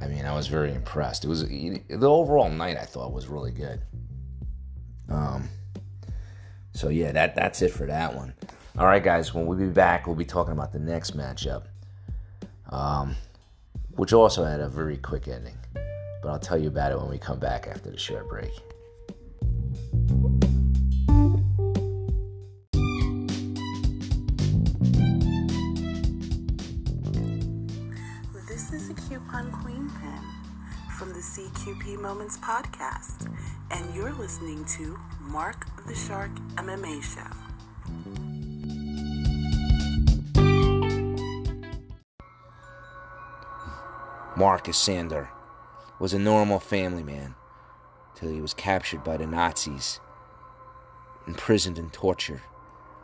I 0.00 0.08
mean, 0.08 0.24
I 0.26 0.34
was 0.34 0.46
very 0.46 0.72
impressed. 0.74 1.24
It 1.24 1.28
was 1.28 1.44
the 1.48 1.82
overall 2.02 2.50
night 2.50 2.76
I 2.76 2.84
thought 2.84 3.12
was 3.12 3.28
really 3.28 3.52
good. 3.52 3.80
Um, 5.08 5.48
so 6.72 6.88
yeah, 6.88 7.12
that 7.12 7.34
that's 7.34 7.62
it 7.62 7.72
for 7.72 7.86
that 7.86 8.14
one. 8.14 8.34
All 8.78 8.86
right, 8.86 9.02
guys. 9.02 9.32
When 9.32 9.46
we 9.46 9.56
be 9.56 9.66
back, 9.66 10.06
we'll 10.06 10.16
be 10.16 10.26
talking 10.26 10.52
about 10.52 10.72
the 10.72 10.78
next 10.78 11.16
matchup, 11.16 11.64
um, 12.70 13.16
which 13.92 14.12
also 14.12 14.44
had 14.44 14.60
a 14.60 14.68
very 14.68 14.98
quick 14.98 15.28
ending. 15.28 15.56
But 16.22 16.28
I'll 16.28 16.38
tell 16.38 16.58
you 16.58 16.68
about 16.68 16.92
it 16.92 16.98
when 16.98 17.08
we 17.08 17.18
come 17.18 17.38
back 17.38 17.66
after 17.66 17.90
the 17.90 17.98
short 17.98 18.28
break. 18.28 18.50
CQP 31.26 32.00
Moments 32.00 32.38
podcast, 32.38 33.28
and 33.72 33.94
you're 33.94 34.12
listening 34.12 34.64
to 34.76 34.96
Mark 35.20 35.66
the 35.86 35.94
Shark 35.94 36.30
MMA 36.54 37.02
Show. 37.02 37.26
Marcus 44.36 44.78
Sander 44.78 45.28
was 45.98 46.14
a 46.14 46.18
normal 46.18 46.60
family 46.60 47.02
man 47.02 47.34
till 48.14 48.30
he 48.30 48.40
was 48.40 48.54
captured 48.54 49.02
by 49.02 49.16
the 49.16 49.26
Nazis, 49.26 49.98
imprisoned 51.26 51.76
and 51.76 51.92
tortured. 51.92 52.40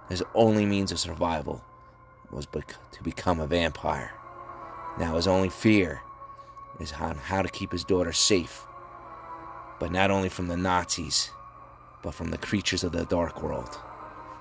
His 0.09 0.23
only 0.35 0.65
means 0.65 0.93
of 0.93 1.01
survival 1.01 1.65
was 2.31 2.47
bec- 2.47 2.77
to 2.93 3.03
become 3.03 3.41
a 3.41 3.49
vampire. 3.49 4.13
Now 4.97 5.17
his 5.17 5.27
only 5.27 5.49
fear 5.49 6.03
is 6.83 6.93
on 6.93 7.17
how 7.17 7.43
to 7.43 7.49
keep 7.49 7.73
his 7.73 7.85
daughter 7.85 8.13
safe, 8.13 8.67
but 9.81 9.91
not 9.91 10.11
only 10.11 10.29
from 10.29 10.49
the 10.49 10.57
Nazis, 10.57 11.31
but 12.03 12.15
from 12.15 12.31
the 12.31 12.39
creatures 12.39 12.85
of 12.85 12.93
the 12.93 13.05
Dark 13.07 13.43
World. 13.43 13.79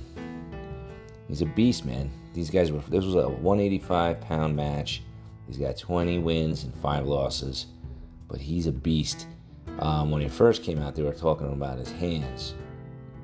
he's 1.29 1.43
a 1.43 1.47
beast, 1.47 1.85
man. 1.85 2.11
These 2.35 2.51
guys 2.51 2.71
were. 2.71 2.81
This 2.89 3.05
was 3.05 3.17
a 3.17 3.29
185 3.29 4.21
pound 4.21 4.55
match. 4.55 5.03
He's 5.47 5.59
got 5.59 5.77
20 5.77 6.19
wins 6.19 6.65
and 6.65 6.75
five 6.77 7.07
losses, 7.07 7.67
but 8.29 8.41
he's 8.41 8.67
a 8.67 8.73
beast. 8.73 9.27
Um, 9.81 10.11
when 10.11 10.23
he 10.23 10.29
first 10.29 10.63
came 10.63 10.79
out, 10.79 10.95
they 10.95 11.03
were 11.03 11.13
talking 11.13 11.53
about 11.53 11.79
his 11.79 11.91
hands, 11.91 12.55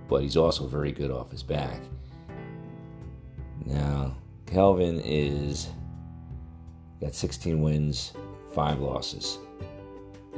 but 0.09 0.23
he's 0.23 0.37
also 0.37 0.67
very 0.67 0.91
good 0.91 1.11
off 1.11 1.31
his 1.31 1.43
back. 1.43 1.81
Now, 3.65 4.17
Kelvin 4.47 5.01
is 5.05 5.69
got 7.01 7.15
16 7.15 7.61
wins, 7.61 8.13
five 8.55 8.81
losses. 8.81 9.39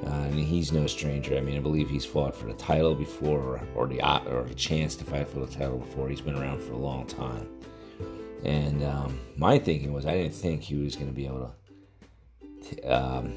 Uh, 0.07 0.11
and 0.11 0.39
he's 0.39 0.73
no 0.73 0.87
stranger. 0.87 1.37
I 1.37 1.41
mean, 1.41 1.57
I 1.57 1.61
believe 1.61 1.91
he's 1.91 2.05
fought 2.05 2.35
for 2.35 2.47
the 2.47 2.55
title 2.55 2.95
before, 2.95 3.61
or 3.75 3.87
the 3.87 4.01
or 4.29 4.45
the 4.45 4.55
chance 4.55 4.95
to 4.97 5.05
fight 5.05 5.29
for 5.29 5.41
the 5.41 5.47
title 5.47 5.79
before. 5.79 6.09
He's 6.09 6.21
been 6.21 6.37
around 6.37 6.63
for 6.63 6.73
a 6.73 6.79
long 6.79 7.07
time. 7.07 7.49
And 8.45 8.85
um, 8.85 9.19
my 9.37 9.59
thinking 9.59 9.93
was, 9.93 10.07
I 10.07 10.15
didn't 10.15 10.35
think 10.35 10.63
he 10.63 10.77
was 10.77 10.95
going 10.95 11.09
to 11.09 11.13
be 11.13 11.27
able 11.27 11.53
to, 12.71 12.83
um, 12.83 13.35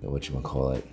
what 0.00 0.28
you 0.28 0.34
to 0.34 0.40
call 0.40 0.70
it, 0.70 0.86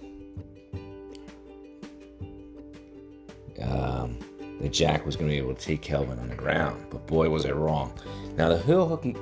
um, 3.61 4.17
that 4.59 4.73
Jack 4.73 5.05
was 5.05 5.15
going 5.15 5.29
to 5.29 5.33
be 5.33 5.37
able 5.37 5.53
to 5.53 5.61
take 5.61 5.81
Kelvin 5.81 6.17
on 6.17 6.29
the 6.29 6.35
ground. 6.35 6.87
But 6.89 7.05
boy, 7.05 7.29
was 7.29 7.45
I 7.45 7.51
wrong. 7.51 7.93
Now, 8.35 8.49
the 8.49 8.57
heel 8.57 8.87
hook 8.87 9.03
he, 9.03 9.15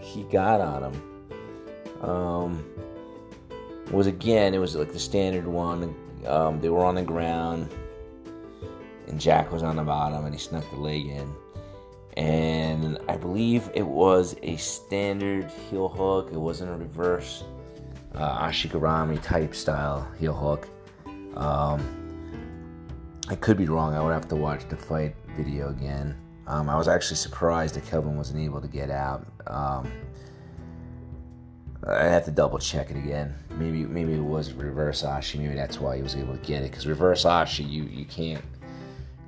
he 0.00 0.24
got 0.24 0.60
on 0.60 0.92
him 0.92 2.08
um, 2.08 2.64
was 3.90 4.06
again, 4.06 4.54
it 4.54 4.58
was 4.58 4.74
like 4.74 4.92
the 4.92 4.98
standard 4.98 5.46
one. 5.46 5.94
Um, 6.26 6.60
they 6.60 6.68
were 6.68 6.84
on 6.84 6.94
the 6.94 7.02
ground, 7.02 7.72
and 9.06 9.20
Jack 9.20 9.52
was 9.52 9.62
on 9.62 9.76
the 9.76 9.84
bottom, 9.84 10.24
and 10.24 10.34
he 10.34 10.40
snuck 10.40 10.68
the 10.70 10.76
leg 10.76 11.06
in. 11.06 11.32
And 12.16 12.98
I 13.08 13.16
believe 13.16 13.70
it 13.74 13.86
was 13.86 14.36
a 14.42 14.56
standard 14.56 15.50
heel 15.50 15.88
hook, 15.88 16.30
it 16.32 16.38
wasn't 16.38 16.70
a 16.70 16.76
reverse 16.76 17.44
uh, 18.14 18.50
type 19.22 19.54
style 19.54 20.08
heel 20.18 20.32
hook. 20.32 20.68
Um, 21.36 22.06
I 23.28 23.34
could 23.34 23.56
be 23.56 23.66
wrong. 23.66 23.94
I 23.94 24.02
would 24.02 24.12
have 24.12 24.28
to 24.28 24.36
watch 24.36 24.68
the 24.68 24.76
fight 24.76 25.14
video 25.36 25.70
again. 25.70 26.16
Um, 26.46 26.70
I 26.70 26.76
was 26.76 26.88
actually 26.88 27.16
surprised 27.16 27.74
that 27.74 27.84
Kelvin 27.84 28.16
wasn't 28.16 28.40
able 28.40 28.60
to 28.60 28.68
get 28.68 28.88
out. 28.90 29.26
Um, 29.48 29.90
I 31.88 32.04
have 32.04 32.24
to 32.24 32.32
double 32.32 32.58
check 32.58 32.90
it 32.90 32.96
again. 32.96 33.34
Maybe 33.50 33.84
maybe 33.84 34.14
it 34.14 34.20
was 34.20 34.52
reverse 34.52 35.02
ashi. 35.02 35.38
Maybe 35.38 35.54
that's 35.54 35.80
why 35.80 35.96
he 35.96 36.02
was 36.02 36.16
able 36.16 36.36
to 36.36 36.44
get 36.44 36.62
it. 36.62 36.70
Because 36.70 36.86
reverse 36.86 37.24
ashi, 37.24 37.68
you 37.68 37.84
you 37.84 38.04
can't 38.04 38.44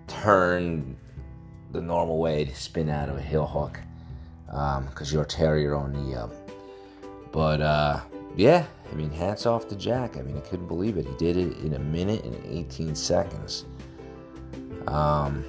turn 0.09 0.97
the 1.73 1.81
normal 1.81 2.18
way 2.18 2.44
to 2.44 2.55
spin 2.55 2.88
out 2.88 3.09
of 3.09 3.16
a 3.16 3.23
heel 3.23 3.47
hook 3.47 3.79
because 4.47 5.12
um, 5.12 5.14
you'll 5.14 5.25
tear 5.25 5.59
your 5.59 5.75
own 5.75 5.92
knee 5.92 6.14
up. 6.14 6.33
But 7.31 7.61
uh, 7.61 8.01
yeah, 8.37 8.66
I 8.90 8.94
mean, 8.94 9.11
hats 9.11 9.47
off 9.47 9.68
to 9.68 9.77
Jack. 9.77 10.16
I 10.16 10.23
mean, 10.23 10.37
I 10.37 10.40
couldn't 10.40 10.66
believe 10.66 10.97
it. 10.97 11.07
He 11.07 11.14
did 11.16 11.37
it 11.37 11.59
in 11.59 11.75
a 11.75 11.79
minute 11.79 12.25
and 12.25 12.35
18 12.47 12.94
seconds. 12.94 13.66
Um, 14.87 15.44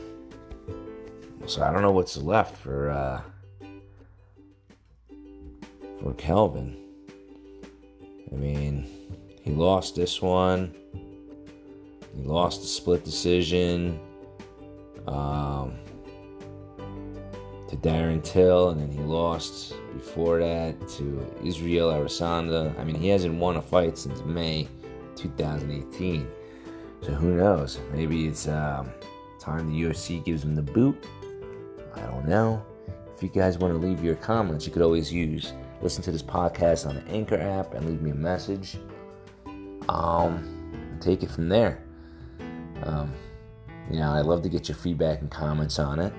so 1.48 1.63
I 1.63 1.72
don't 1.72 1.82
know 1.82 1.91
what's 1.91 2.17
left 2.17 2.58
for 2.58 2.89
uh, 2.89 3.22
for 6.02 6.13
Kelvin. 6.15 6.88
I 8.31 8.35
mean, 8.35 8.87
he 9.41 9.51
lost 9.51 9.95
this 9.95 10.21
one. 10.21 10.73
He 12.15 12.23
lost 12.23 12.61
the 12.61 12.67
split 12.67 13.03
decision 13.03 13.99
um, 15.07 15.73
to 17.67 17.75
Darren 17.77 18.23
Till, 18.23 18.69
and 18.69 18.81
then 18.81 18.91
he 18.91 18.99
lost 18.99 19.73
before 19.93 20.39
that 20.39 20.87
to 20.89 21.25
Israel 21.43 21.91
Adesanya. 21.91 22.77
I 22.79 22.83
mean, 22.83 22.95
he 22.95 23.09
hasn't 23.09 23.35
won 23.35 23.57
a 23.57 23.61
fight 23.61 23.97
since 23.97 24.21
May 24.23 24.67
2018. 25.15 26.27
So 27.01 27.13
who 27.13 27.35
knows? 27.35 27.79
Maybe 27.93 28.27
it's 28.27 28.47
um, 28.47 28.91
time 29.39 29.71
the 29.71 29.81
UFC 29.83 30.23
gives 30.23 30.43
him 30.43 30.55
the 30.55 30.61
boot. 30.61 31.05
I 31.95 32.01
don't 32.01 32.27
know. 32.27 32.63
If 33.15 33.23
you 33.23 33.29
guys 33.29 33.57
want 33.57 33.73
to 33.73 33.79
leave 33.79 34.03
your 34.03 34.15
comments, 34.15 34.65
you 34.65 34.71
could 34.71 34.81
always 34.81 35.11
use 35.11 35.53
listen 35.81 36.03
to 36.03 36.11
this 36.11 36.23
podcast 36.23 36.87
on 36.87 36.95
the 36.95 37.07
Anchor 37.07 37.39
app 37.39 37.73
and 37.73 37.85
leave 37.87 38.01
me 38.01 38.11
a 38.11 38.15
message. 38.15 38.77
Um, 39.87 40.97
take 41.01 41.23
it 41.23 41.31
from 41.31 41.49
there. 41.49 41.83
Um, 42.83 43.13
you 43.89 43.99
know, 43.99 44.11
I'd 44.11 44.25
love 44.25 44.43
to 44.43 44.49
get 44.49 44.67
your 44.67 44.77
feedback 44.77 45.21
and 45.21 45.31
comments 45.31 45.79
on 45.79 45.99
it. 45.99 46.13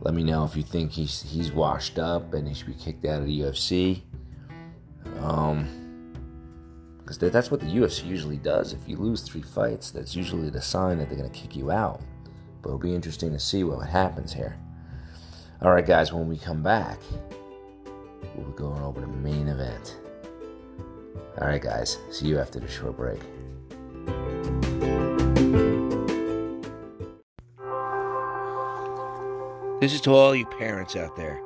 Let 0.00 0.14
me 0.14 0.22
know 0.22 0.44
if 0.44 0.56
you 0.56 0.62
think 0.62 0.92
he's 0.92 1.22
he's 1.22 1.52
washed 1.52 1.98
up 1.98 2.34
and 2.34 2.46
he 2.46 2.54
should 2.54 2.66
be 2.66 2.74
kicked 2.74 3.04
out 3.04 3.20
of 3.20 3.26
the 3.26 3.40
UFC. 3.40 4.02
Um, 5.20 5.68
because 6.98 7.18
that's 7.18 7.50
what 7.50 7.60
the 7.60 7.66
UFC 7.66 8.06
usually 8.06 8.38
does. 8.38 8.72
If 8.72 8.88
you 8.88 8.96
lose 8.96 9.20
three 9.20 9.42
fights, 9.42 9.90
that's 9.90 10.16
usually 10.16 10.48
the 10.48 10.62
sign 10.62 10.96
that 10.98 11.10
they're 11.10 11.18
going 11.18 11.30
to 11.30 11.38
kick 11.38 11.54
you 11.54 11.70
out. 11.70 12.00
But 12.62 12.70
it'll 12.70 12.78
be 12.78 12.94
interesting 12.94 13.30
to 13.32 13.38
see 13.38 13.62
what 13.62 13.86
happens 13.86 14.32
here. 14.32 14.56
All 15.60 15.70
right, 15.70 15.84
guys, 15.84 16.14
when 16.14 16.28
we 16.28 16.38
come 16.38 16.62
back, 16.62 16.98
we'll 18.34 18.46
be 18.46 18.56
going 18.56 18.82
over 18.82 19.00
the 19.00 19.06
main 19.06 19.48
event. 19.48 19.98
All 21.40 21.48
right, 21.48 21.60
guys, 21.60 21.98
see 22.10 22.26
you 22.26 22.38
after 22.38 22.60
the 22.60 22.68
short 22.68 22.96
break. 22.96 23.20
This 29.80 29.92
is 29.92 30.00
to 30.02 30.12
all 30.12 30.34
you 30.34 30.46
parents 30.46 30.96
out 30.96 31.16
there. 31.16 31.40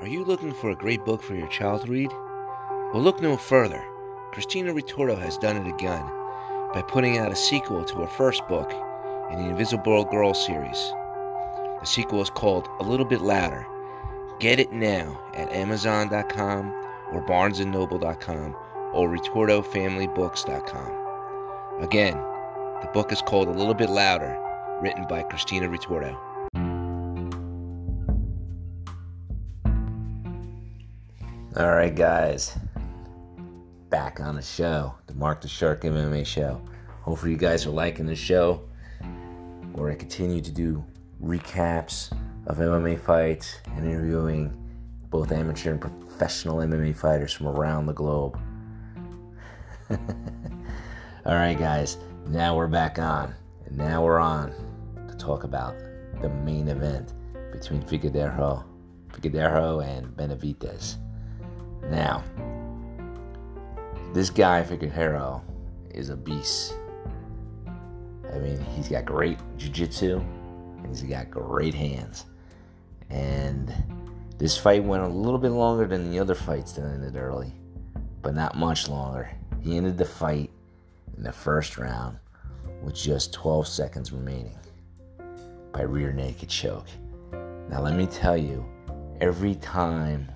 Are 0.00 0.08
you 0.08 0.24
looking 0.24 0.52
for 0.52 0.70
a 0.70 0.76
great 0.76 1.04
book 1.04 1.22
for 1.22 1.34
your 1.34 1.48
child 1.48 1.86
to 1.86 1.90
read? 1.90 2.10
Well, 2.10 3.02
look 3.02 3.22
no 3.22 3.36
further. 3.36 3.82
Christina 4.32 4.74
Ritorto 4.74 5.18
has 5.18 5.38
done 5.38 5.56
it 5.56 5.72
again 5.72 6.04
by 6.74 6.82
putting 6.86 7.18
out 7.18 7.32
a 7.32 7.36
sequel 7.36 7.84
to 7.84 7.94
her 7.98 8.06
first 8.06 8.46
book 8.48 8.70
in 9.30 9.38
the 9.38 9.48
Invisible 9.48 10.04
Girl 10.04 10.34
series. 10.34 10.76
The 11.80 11.86
sequel 11.86 12.20
is 12.20 12.30
called 12.30 12.68
A 12.80 12.82
Little 12.82 13.06
Bit 13.06 13.20
Louder. 13.20 13.66
Get 14.40 14.58
it 14.58 14.72
now 14.72 15.22
at 15.34 15.52
Amazon.com 15.52 16.74
or 17.12 17.24
BarnesandNoble.com 17.24 18.56
or 18.92 19.08
RetortoFamilyBooks.com. 19.08 21.82
Again, 21.82 22.16
the 22.82 22.88
book 22.92 23.12
is 23.12 23.22
called 23.22 23.46
A 23.48 23.52
Little 23.52 23.74
Bit 23.74 23.90
Louder, 23.90 24.36
written 24.80 25.06
by 25.08 25.22
Christina 25.22 25.68
Ritorto. 25.68 26.18
All 31.56 31.70
right, 31.70 31.94
guys, 31.94 32.58
back 33.88 34.18
on 34.18 34.34
the 34.34 34.42
show, 34.42 34.96
the 35.06 35.14
Mark 35.14 35.40
the 35.40 35.46
Shark 35.46 35.82
MMA 35.82 36.26
show. 36.26 36.60
Hopefully, 37.02 37.30
you 37.30 37.38
guys 37.38 37.64
are 37.64 37.70
liking 37.70 38.06
the 38.06 38.16
show, 38.16 38.60
where 39.72 39.92
I 39.92 39.94
continue 39.94 40.40
to 40.40 40.50
do 40.50 40.84
recaps 41.22 42.12
of 42.46 42.58
MMA 42.58 43.00
fights 43.00 43.56
and 43.76 43.86
interviewing 43.86 44.56
both 45.10 45.32
amateur 45.32 45.70
and 45.72 45.80
professional 45.80 46.58
MMA 46.58 46.94
fighters 46.94 47.32
from 47.32 47.46
around 47.46 47.86
the 47.86 47.92
globe. 47.92 48.38
All 49.90 51.34
right, 51.34 51.58
guys. 51.58 51.98
Now 52.28 52.56
we're 52.56 52.68
back 52.68 52.98
on, 52.98 53.34
and 53.66 53.76
now 53.76 54.02
we're 54.02 54.18
on 54.18 54.52
to 55.08 55.16
talk 55.16 55.44
about 55.44 55.74
the 56.20 56.28
main 56.28 56.68
event 56.68 57.12
between 57.52 57.82
Figueroa, 57.82 58.64
Figueroa 59.12 59.84
and 59.84 60.06
Benavidez. 60.16 60.96
Now, 61.90 62.24
this 64.12 64.30
guy 64.30 64.62
Figueroa 64.62 65.42
is 65.90 66.08
a 66.08 66.16
beast. 66.16 66.76
I 68.32 68.38
mean, 68.38 68.60
he's 68.74 68.88
got 68.88 69.04
great 69.04 69.38
jiu-jitsu 69.56 70.18
and 70.18 70.86
he's 70.86 71.02
got 71.02 71.30
great 71.30 71.74
hands. 71.74 72.26
And 73.10 73.72
this 74.38 74.56
fight 74.56 74.82
went 74.82 75.02
a 75.02 75.08
little 75.08 75.38
bit 75.38 75.50
longer 75.50 75.86
than 75.86 76.10
the 76.10 76.18
other 76.18 76.34
fights 76.34 76.72
that 76.72 76.84
ended 76.84 77.16
early, 77.16 77.52
but 78.22 78.34
not 78.34 78.56
much 78.56 78.88
longer. 78.88 79.30
He 79.62 79.76
ended 79.76 79.96
the 79.96 80.04
fight 80.04 80.50
in 81.16 81.22
the 81.22 81.32
first 81.32 81.78
round 81.78 82.18
with 82.82 82.94
just 82.94 83.32
12 83.32 83.66
seconds 83.66 84.12
remaining 84.12 84.58
by 85.72 85.82
rear 85.82 86.12
naked 86.12 86.48
choke. 86.48 86.86
Now 87.68 87.80
let 87.80 87.96
me 87.96 88.06
tell 88.06 88.36
you, 88.36 88.64
every 89.20 89.54
time 89.56 90.30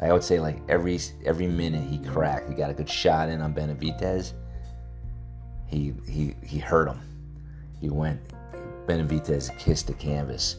I 0.00 0.12
would 0.12 0.22
say 0.22 0.38
like 0.38 0.58
every 0.68 1.00
every 1.24 1.46
minute 1.46 1.82
he 1.82 1.98
cracked, 1.98 2.48
he 2.48 2.54
got 2.54 2.70
a 2.70 2.74
good 2.74 2.88
shot 2.88 3.28
in 3.28 3.40
on 3.40 3.52
Benavidez. 3.52 4.32
He 5.66 5.92
he 6.06 6.34
he 6.42 6.58
hurt 6.58 6.88
him. 6.88 7.00
He 7.80 7.90
went 7.90 8.20
Benavidez 8.86 9.56
kissed 9.58 9.88
the 9.88 9.94
canvas. 9.94 10.56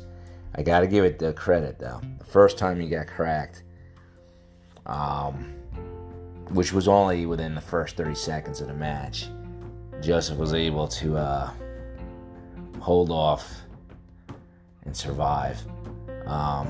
I 0.56 0.64
got 0.64 0.82
to 0.82 0.88
give 0.88 1.06
it 1.06 1.20
the 1.20 1.34
credit 1.34 1.80
though. 1.80 2.02
The 2.18 2.26
first 2.26 2.58
time 2.58 2.80
he 2.80 2.90
got 2.90 3.08
cracked, 3.08 3.64
um, 4.86 5.54
which 6.50 6.74
was 6.74 6.88
only 6.88 7.26
within 7.26 7.56
the 7.56 7.62
first 7.62 7.96
30 7.96 8.16
seconds 8.16 8.62
of 8.62 8.68
the 8.68 8.74
match, 8.74 9.30
Joseph 10.02 10.38
was 10.38 10.54
able 10.54 10.88
to 10.88 11.18
uh, 11.18 11.52
hold 12.80 13.12
off 13.12 13.62
and 14.86 14.96
survive, 14.96 15.62
um, 16.26 16.68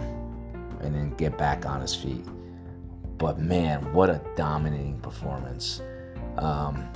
and 0.82 0.94
then 0.94 1.12
get 1.15 1.38
back 1.38 1.65
on 1.65 1.80
his 1.82 1.96
feet. 1.96 2.26
But 3.18 3.39
man, 3.39 3.94
what 3.94 4.10
a 4.10 4.22
dominating 4.36 5.00
performance! 5.00 5.82
Um, 6.38 6.88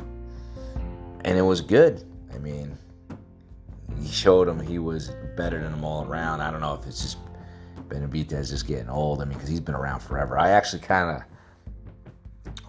and 1.25 1.37
it 1.37 1.41
was 1.41 1.61
good. 1.61 2.03
I 2.33 2.37
mean, 2.39 2.77
he 4.03 4.11
showed 4.11 4.47
him 4.47 4.59
he 4.59 4.79
was 4.79 5.11
better 5.37 5.61
than 5.61 5.71
them 5.71 5.83
all 5.83 6.05
around. 6.05 6.41
I 6.41 6.51
don't 6.51 6.61
know 6.61 6.73
if 6.73 6.85
it's 6.85 7.01
just 7.01 7.17
Benavidez 7.87 8.49
just 8.49 8.67
getting 8.67 8.89
old. 8.89 9.21
I 9.21 9.25
mean, 9.25 9.33
because 9.33 9.49
he's 9.49 9.59
been 9.59 9.75
around 9.75 10.01
forever. 10.01 10.37
I 10.37 10.49
actually 10.51 10.81
kind 10.81 11.17
of 11.17 11.23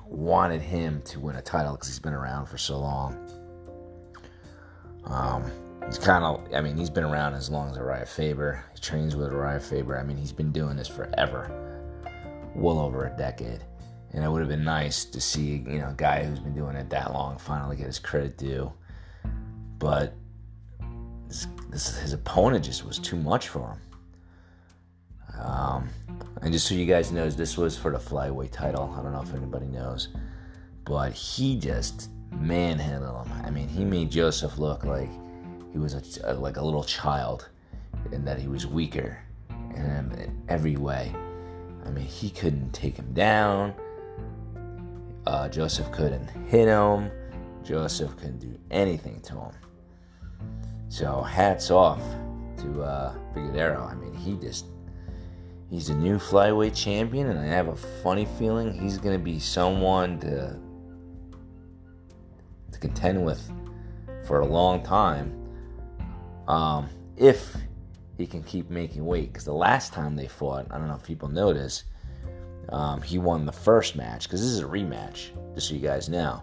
wanted 0.07 0.63
him 0.63 1.03
to 1.03 1.19
win 1.19 1.37
a 1.37 1.43
title 1.43 1.73
because 1.73 1.89
he's 1.89 1.99
been 1.99 2.13
around 2.13 2.47
for 2.47 2.59
so 2.59 2.79
long. 2.79 3.19
Um, 5.05 5.51
he's 5.87 5.99
kind 5.99 6.25
of, 6.25 6.55
I 6.55 6.61
mean, 6.61 6.77
he's 6.77 6.91
been 6.91 7.05
around 7.05 7.35
as 7.35 7.51
long 7.51 7.71
as 7.71 7.77
Uriah 7.77 8.07
Faber. 8.07 8.65
He 8.75 8.81
trains 8.81 9.17
with 9.17 9.33
Uriah 9.33 9.61
Faber. 9.61 9.99
I 9.99 10.03
mean, 10.03 10.17
he's 10.17 10.33
been 10.33 10.53
doing 10.53 10.77
this 10.77 10.89
forever, 10.89 11.51
well 12.55 12.79
over 12.79 13.07
a 13.07 13.17
decade. 13.17 13.65
And 14.13 14.23
it 14.23 14.31
would 14.31 14.41
have 14.41 14.49
been 14.49 14.65
nice 14.65 15.05
to 15.07 15.21
see, 15.21 15.65
you 15.67 15.81
know, 15.81 15.89
a 15.89 15.95
guy 15.97 16.23
who's 16.23 16.39
been 16.39 16.55
doing 16.55 16.77
it 16.77 16.89
that 16.91 17.13
long 17.13 17.37
finally 17.37 17.77
get 17.77 17.87
his 17.87 17.99
credit 17.99 18.39
due. 18.39 18.73
But 19.79 20.15
this, 21.35 21.47
this, 21.71 21.99
his 21.99 22.13
opponent 22.13 22.65
just 22.65 22.85
was 22.85 22.99
too 22.99 23.17
much 23.17 23.49
for 23.49 23.61
him. 23.73 25.41
Um, 25.41 25.89
and 26.43 26.53
just 26.53 26.69
so 26.69 26.75
you 26.75 26.87
guys 26.87 27.11
know, 27.11 27.29
this 27.29 27.59
was 27.59 27.77
for 27.77 27.91
the 27.91 27.99
flyweight 27.99 28.53
title. 28.53 28.95
I 28.97 29.03
don't 29.03 29.13
know 29.13 29.23
if 29.23 29.35
anybody 29.35 29.67
knows, 29.67 30.09
but 30.85 31.13
he 31.13 31.59
just 31.59 32.11
manhandled 32.31 33.27
him. 33.27 33.33
I 33.45 33.51
mean, 33.51 33.69
he 33.69 33.85
made 33.85 34.11
Joseph 34.11 34.59
look 34.59 34.85
like 34.85 35.11
he 35.73 35.79
was 35.79 35.95
a, 35.95 36.33
a, 36.33 36.35
like 36.35 36.57
a 36.57 36.65
little 36.65 36.85
child, 36.85 37.49
and 38.13 38.27
that 38.29 38.39
he 38.39 38.47
was 38.47 38.67
weaker 38.67 39.19
in 39.75 40.45
every 40.49 40.77
way. 40.77 41.13
I 41.85 41.91
mean, 41.91 42.07
he 42.07 42.31
couldn't 42.31 42.71
take 42.73 42.97
him 42.97 43.13
down. 43.13 43.75
Uh, 45.27 45.49
Joseph 45.49 45.91
couldn't 45.91 46.29
hit 46.49 46.69
him. 46.69 47.11
Joseph 47.65 48.17
couldn't 48.17 48.39
do 48.39 48.57
anything 48.71 49.21
to 49.23 49.33
him. 49.35 49.53
So 50.95 51.23
hats 51.23 51.73
off 51.73 52.01
to 52.59 52.83
uh. 52.85 53.15
I 53.35 53.95
mean, 53.97 54.15
he 54.15 54.37
just 54.37 54.67
he's 55.69 55.89
a 55.89 55.95
new 55.97 56.19
flyweight 56.19 56.73
champion, 56.73 57.31
and 57.31 57.41
I 57.41 57.47
have 57.47 57.67
a 57.67 57.75
funny 57.75 58.29
feeling 58.39 58.73
he's 58.73 58.97
going 58.97 59.19
to 59.19 59.23
be 59.23 59.41
someone 59.41 60.21
to 60.21 60.57
to 62.71 62.79
contend 62.79 63.25
with 63.25 63.43
for 64.25 64.43
a 64.43 64.47
long 64.47 64.85
time. 64.85 65.35
Um, 66.47 66.89
if 67.17 67.57
he 68.17 68.25
can 68.25 68.45
keep 68.45 68.71
making 68.71 69.05
weight, 69.05 69.33
because 69.33 69.45
the 69.45 69.53
last 69.53 69.93
time 69.93 70.15
they 70.15 70.29
fought, 70.29 70.69
I 70.71 70.79
don't 70.79 70.87
know 70.87 70.95
if 70.95 71.03
people 71.03 71.27
noticed, 71.27 71.87
um, 72.69 73.03
he 73.03 73.19
won 73.19 73.47
the 73.47 73.53
first 73.53 73.97
match 73.97 74.29
because 74.29 74.41
this 74.41 74.51
is 74.51 74.61
a 74.61 74.67
rematch, 74.67 75.31
just 75.57 75.71
so 75.71 75.75
you 75.75 75.81
guys 75.81 76.09
know. 76.09 76.41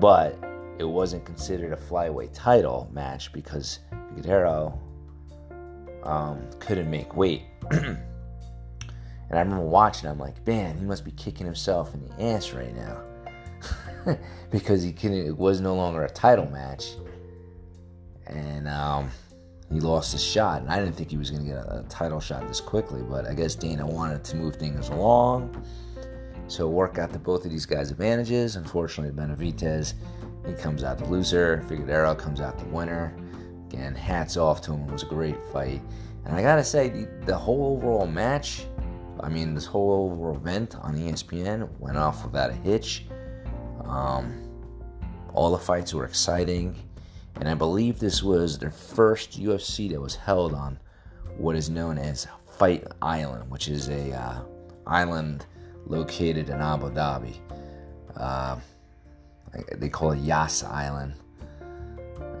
But 0.00 0.36
it 0.78 0.84
wasn't 0.84 1.24
considered 1.24 1.72
a 1.72 1.76
flyweight 1.76 2.30
title 2.34 2.90
match 2.92 3.32
because 3.32 3.80
Figueroa 4.14 4.76
um, 6.02 6.48
couldn't 6.60 6.90
make 6.90 7.16
weight. 7.16 7.42
and 7.70 7.98
I 9.30 9.38
remember 9.38 9.64
watching, 9.64 10.08
I'm 10.08 10.18
like, 10.18 10.46
man, 10.46 10.76
he 10.78 10.84
must 10.84 11.04
be 11.04 11.12
kicking 11.12 11.46
himself 11.46 11.94
in 11.94 12.06
the 12.06 12.22
ass 12.22 12.52
right 12.52 12.74
now. 12.74 13.02
because 14.50 14.82
he 14.82 14.92
couldn't, 14.92 15.26
it 15.26 15.36
was 15.36 15.60
no 15.60 15.74
longer 15.74 16.04
a 16.04 16.10
title 16.10 16.48
match. 16.50 16.92
And 18.26 18.68
um, 18.68 19.10
he 19.72 19.80
lost 19.80 20.12
his 20.12 20.22
shot. 20.22 20.62
And 20.62 20.70
I 20.70 20.78
didn't 20.78 20.94
think 20.94 21.10
he 21.10 21.16
was 21.16 21.30
going 21.30 21.44
to 21.44 21.48
get 21.48 21.58
a, 21.58 21.80
a 21.80 21.82
title 21.88 22.20
shot 22.20 22.46
this 22.46 22.60
quickly, 22.60 23.02
but 23.02 23.26
I 23.26 23.34
guess 23.34 23.54
Dana 23.54 23.86
wanted 23.86 24.24
to 24.24 24.36
move 24.36 24.56
things 24.56 24.88
along. 24.88 25.64
So 26.48 26.68
work 26.68 26.98
out 26.98 27.12
to 27.12 27.18
both 27.18 27.44
of 27.44 27.50
these 27.50 27.66
guys' 27.66 27.90
advantages. 27.90 28.54
Unfortunately, 28.54 29.12
Benavidez 29.12 29.94
he 30.46 30.52
comes 30.54 30.82
out 30.84 30.98
the 30.98 31.06
loser. 31.06 31.64
Figueroa 31.68 32.14
comes 32.14 32.40
out 32.40 32.58
the 32.58 32.66
winner. 32.66 33.14
Again, 33.68 33.94
hats 33.94 34.36
off 34.36 34.60
to 34.62 34.72
him. 34.72 34.88
It 34.88 34.92
was 34.92 35.02
a 35.02 35.06
great 35.06 35.36
fight. 35.52 35.82
And 36.24 36.34
I 36.34 36.42
gotta 36.42 36.64
say, 36.64 36.88
the, 36.88 37.08
the 37.24 37.36
whole 37.36 37.76
overall 37.76 38.06
match, 38.06 38.66
I 39.20 39.28
mean, 39.28 39.54
this 39.54 39.66
whole 39.66 40.10
overall 40.10 40.36
event 40.36 40.76
on 40.76 40.96
ESPN 40.96 41.68
went 41.78 41.96
off 41.96 42.24
without 42.24 42.50
a 42.50 42.54
hitch. 42.54 43.06
Um, 43.84 44.42
all 45.32 45.50
the 45.52 45.58
fights 45.58 45.94
were 45.94 46.04
exciting. 46.04 46.76
And 47.36 47.48
I 47.48 47.54
believe 47.54 47.98
this 47.98 48.22
was 48.22 48.58
their 48.58 48.70
first 48.70 49.40
UFC 49.40 49.90
that 49.90 50.00
was 50.00 50.14
held 50.14 50.54
on 50.54 50.78
what 51.36 51.54
is 51.54 51.68
known 51.68 51.98
as 51.98 52.26
Fight 52.58 52.86
Island, 53.02 53.50
which 53.50 53.68
is 53.68 53.88
a 53.88 54.12
uh, 54.12 54.40
island 54.86 55.44
located 55.86 56.48
in 56.48 56.60
Abu 56.60 56.90
Dhabi. 56.90 57.36
Uh, 58.16 58.56
they 59.76 59.88
call 59.88 60.12
it 60.12 60.18
Yas 60.20 60.62
Island. 60.64 61.14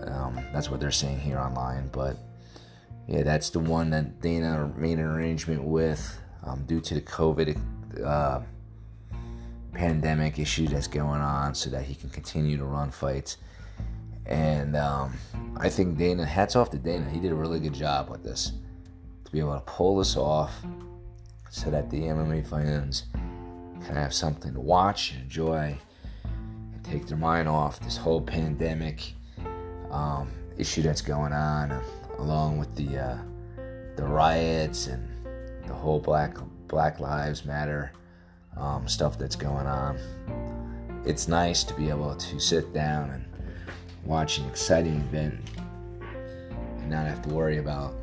Um, 0.06 0.38
that's 0.52 0.70
what 0.70 0.80
they're 0.80 0.90
saying 0.90 1.18
here 1.18 1.38
online. 1.38 1.88
But 1.88 2.16
yeah, 3.06 3.22
that's 3.22 3.50
the 3.50 3.58
one 3.58 3.90
that 3.90 4.20
Dana 4.20 4.72
made 4.76 4.98
an 4.98 5.04
arrangement 5.04 5.62
with 5.62 6.18
um, 6.44 6.64
due 6.66 6.80
to 6.80 6.94
the 6.94 7.00
COVID 7.00 7.58
uh, 8.04 8.40
pandemic 9.72 10.38
issue 10.38 10.66
that's 10.66 10.88
going 10.88 11.20
on 11.20 11.54
so 11.54 11.70
that 11.70 11.82
he 11.82 11.94
can 11.94 12.10
continue 12.10 12.56
to 12.56 12.64
run 12.64 12.90
fights. 12.90 13.36
And 14.26 14.74
um, 14.76 15.14
I 15.56 15.68
think 15.68 15.98
Dana, 15.98 16.24
hats 16.24 16.56
off 16.56 16.70
to 16.70 16.78
Dana, 16.78 17.08
he 17.10 17.20
did 17.20 17.30
a 17.30 17.34
really 17.34 17.60
good 17.60 17.74
job 17.74 18.10
with 18.10 18.24
this 18.24 18.52
to 19.24 19.32
be 19.32 19.38
able 19.38 19.54
to 19.54 19.60
pull 19.60 19.98
this 19.98 20.16
off 20.16 20.52
so 21.50 21.70
that 21.70 21.90
the 21.90 22.00
MMA 22.00 22.46
fans 22.48 23.04
can 23.84 23.94
have 23.94 24.12
something 24.12 24.52
to 24.52 24.60
watch, 24.60 25.12
and 25.12 25.22
enjoy, 25.22 25.76
take 26.90 27.06
their 27.06 27.16
mind 27.16 27.48
off 27.48 27.80
this 27.80 27.96
whole 27.96 28.20
pandemic 28.20 29.12
um, 29.90 30.30
issue 30.56 30.82
that's 30.82 31.00
going 31.00 31.32
on, 31.32 31.72
along 32.18 32.58
with 32.58 32.74
the 32.74 32.98
uh, 32.98 33.18
the 33.96 34.04
riots 34.04 34.86
and 34.86 35.08
the 35.66 35.74
whole 35.74 36.00
Black 36.00 36.36
Black 36.68 37.00
Lives 37.00 37.44
Matter 37.44 37.92
um, 38.56 38.86
stuff 38.88 39.18
that's 39.18 39.36
going 39.36 39.66
on. 39.66 39.98
It's 41.04 41.28
nice 41.28 41.62
to 41.64 41.74
be 41.74 41.88
able 41.88 42.14
to 42.14 42.40
sit 42.40 42.72
down 42.72 43.10
and 43.10 43.24
watch 44.04 44.38
an 44.38 44.48
exciting 44.48 44.96
event 44.96 45.34
and 46.00 46.90
not 46.90 47.06
have 47.06 47.22
to 47.22 47.28
worry 47.30 47.58
about 47.58 47.94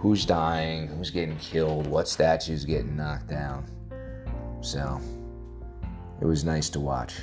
who's 0.00 0.24
dying, 0.24 0.86
who's 0.86 1.10
getting 1.10 1.36
killed, 1.38 1.86
what 1.86 2.08
statues 2.08 2.64
getting 2.64 2.96
knocked 2.96 3.28
down. 3.28 3.64
So 4.60 5.00
it 6.20 6.24
was 6.24 6.44
nice 6.44 6.68
to 6.70 6.80
watch. 6.80 7.14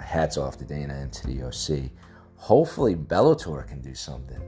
Hats 0.00 0.36
off 0.36 0.56
to 0.58 0.64
Dana 0.64 0.94
and 0.94 1.12
to 1.12 1.26
the 1.26 1.42
OC. 1.42 1.90
Hopefully, 2.36 2.94
Bellator 2.94 3.66
can 3.66 3.80
do 3.80 3.94
something. 3.94 4.40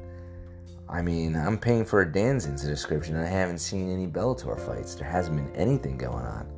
I 0.89 1.03
mean, 1.03 1.37
I'm 1.37 1.57
paying 1.57 1.85
for 1.85 2.03
a 2.03 2.07
DAZN's 2.07 2.63
subscription 2.63 3.15
and 3.15 3.25
I 3.25 3.29
haven't 3.29 3.59
seen 3.59 3.93
any 3.93 4.09
Bellator 4.09 4.59
fights. 4.59 4.97
There 4.97 5.09
hasn't 5.09 5.37
been 5.37 5.55
anything 5.55 5.97
going 5.97 6.25
on 6.25 6.51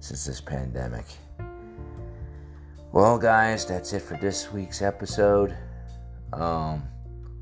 since 0.00 0.26
this 0.26 0.40
pandemic. 0.40 1.06
Well, 2.92 3.18
guys, 3.18 3.64
that's 3.64 3.92
it 3.94 4.02
for 4.02 4.16
this 4.18 4.52
week's 4.52 4.82
episode. 4.82 5.56
Um, 6.32 6.82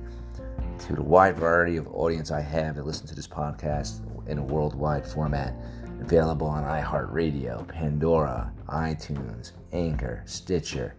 to 0.79 0.93
the 0.93 1.01
wide 1.01 1.35
variety 1.35 1.77
of 1.77 1.87
audience 1.87 2.29
I 2.29 2.41
have 2.41 2.75
that 2.75 2.85
listen 2.85 3.07
to 3.07 3.15
this 3.15 3.27
podcast 3.27 4.01
in 4.27 4.37
a 4.37 4.43
worldwide 4.43 5.05
format. 5.05 5.53
Available 5.99 6.47
on 6.47 6.63
iHeartRadio, 6.63 7.67
Pandora, 7.67 8.51
iTunes, 8.67 9.51
Anchor, 9.73 10.21
Stitcher, 10.25 10.95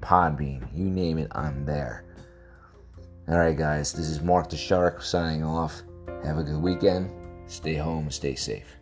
Podbean, 0.00 0.66
you 0.72 0.88
name 0.88 1.18
it, 1.18 1.28
I'm 1.32 1.64
there. 1.64 2.04
Alright, 3.28 3.56
guys, 3.56 3.92
this 3.92 4.08
is 4.08 4.20
Mark 4.20 4.50
the 4.50 4.56
Shark 4.56 5.02
signing 5.02 5.44
off. 5.44 5.82
Have 6.24 6.38
a 6.38 6.42
good 6.42 6.60
weekend. 6.60 7.10
Stay 7.46 7.74
home 7.74 8.10
stay 8.10 8.34
safe. 8.34 8.76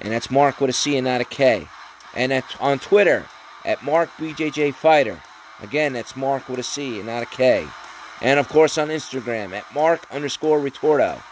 And 0.00 0.12
that's 0.12 0.30
Mark 0.30 0.60
with 0.60 0.70
a 0.70 0.72
C 0.72 0.96
and 0.96 1.06
not 1.06 1.20
a 1.20 1.24
K. 1.24 1.68
And 2.14 2.32
that's 2.32 2.56
on 2.56 2.78
Twitter 2.78 3.26
at 3.64 3.82
Mark 3.82 4.10
BJJ 4.18 4.74
Fighter. 4.74 5.20
Again, 5.60 5.92
that's 5.92 6.16
Mark 6.16 6.48
with 6.48 6.58
a 6.58 6.62
C 6.62 6.98
and 6.98 7.06
not 7.06 7.22
a 7.22 7.26
K. 7.26 7.66
And 8.20 8.38
of 8.38 8.48
course 8.48 8.78
on 8.78 8.88
Instagram 8.88 9.52
at 9.52 9.72
Mark 9.74 10.06
underscore 10.10 10.60
Ritorto. 10.60 11.22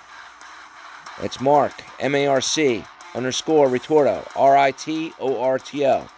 It's 1.22 1.40
Mark, 1.40 1.72
M 1.98 2.14
A 2.14 2.26
R 2.26 2.40
C 2.40 2.84
underscore 3.14 3.68
Ritorto, 3.68 4.26
R 4.36 4.56
I 4.56 4.70
T 4.70 5.12
O 5.18 5.40
R 5.40 5.58
T 5.58 5.84
O. 5.86 6.08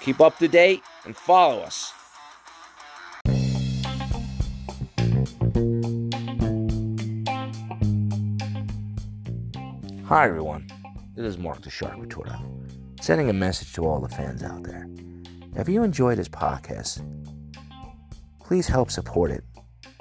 Keep 0.00 0.20
up 0.20 0.38
to 0.38 0.48
date 0.48 0.82
and 1.04 1.16
follow 1.16 1.60
us. 1.60 1.92
Hi, 10.08 10.26
everyone. 10.26 10.66
This 11.14 11.26
is 11.26 11.36
Mark 11.36 11.60
the 11.60 11.68
Shark 11.68 11.98
Ritorto, 11.98 12.40
sending 12.98 13.28
a 13.28 13.34
message 13.34 13.74
to 13.74 13.84
all 13.84 14.00
the 14.00 14.08
fans 14.08 14.42
out 14.42 14.62
there. 14.62 14.88
If 15.54 15.68
you 15.68 15.82
enjoy 15.82 16.14
this 16.14 16.30
podcast, 16.30 17.04
please 18.42 18.66
help 18.66 18.90
support 18.90 19.30
it 19.30 19.44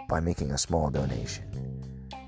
by 0.08 0.22
making 0.22 0.52
a 0.52 0.58
small 0.58 0.90
donation. 0.90 1.44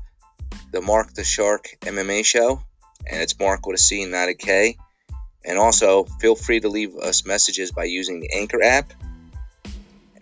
the 0.72 0.82
Mark 0.82 1.14
the 1.14 1.24
Shark 1.24 1.78
MMA 1.82 2.26
Show, 2.26 2.62
and 3.06 3.22
it's 3.22 3.38
Mark 3.40 3.66
with 3.66 3.76
a 3.76 3.78
C, 3.78 4.06
not 4.06 4.30
a 4.30 4.34
K. 4.34 4.78
And 5.46 5.60
also, 5.60 6.06
feel 6.06 6.36
free 6.36 6.60
to 6.60 6.70
leave 6.70 6.96
us 6.96 7.26
messages 7.26 7.72
by 7.72 7.84
using 7.84 8.20
the 8.20 8.34
Anchor 8.36 8.64
app. 8.64 8.92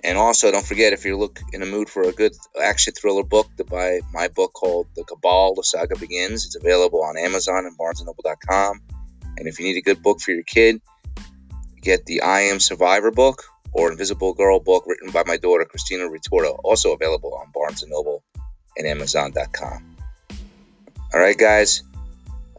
And 0.03 0.17
also, 0.17 0.51
don't 0.51 0.65
forget 0.65 0.91
if 0.91 1.05
you're 1.05 1.15
look 1.15 1.39
in 1.53 1.61
the 1.61 1.65
mood 1.65 1.89
for 1.89 2.03
a 2.03 2.11
good 2.11 2.33
action 2.61 2.93
thriller 2.93 3.23
book, 3.23 3.47
to 3.55 3.63
buy 3.63 4.01
my 4.11 4.27
book 4.27 4.51
called 4.51 4.87
The 4.97 5.05
Cabal: 5.05 5.55
The 5.55 5.63
Saga 5.63 5.97
Begins. 5.97 6.45
It's 6.45 6.57
available 6.57 7.03
on 7.03 7.17
Amazon 7.17 7.65
and 7.65 7.77
BarnesandNoble.com. 7.77 8.81
And 9.37 9.47
if 9.47 9.59
you 9.59 9.65
need 9.65 9.77
a 9.77 9.81
good 9.81 10.03
book 10.03 10.19
for 10.19 10.31
your 10.31 10.43
kid, 10.43 10.81
get 11.81 12.05
the 12.05 12.21
I 12.21 12.41
Am 12.41 12.59
Survivor 12.59 13.11
book 13.11 13.43
or 13.71 13.91
Invisible 13.91 14.33
Girl 14.33 14.59
book 14.59 14.83
written 14.87 15.11
by 15.11 15.23
my 15.25 15.37
daughter 15.37 15.63
Christina 15.63 16.03
Ritorto, 16.03 16.59
also 16.63 16.93
available 16.93 17.33
on 17.35 17.51
Barnes 17.53 17.81
and 17.81 17.91
Noble 17.91 18.23
and 18.77 18.85
Amazon.com. 18.85 19.95
All 21.13 21.19
right, 21.19 21.37
guys. 21.37 21.81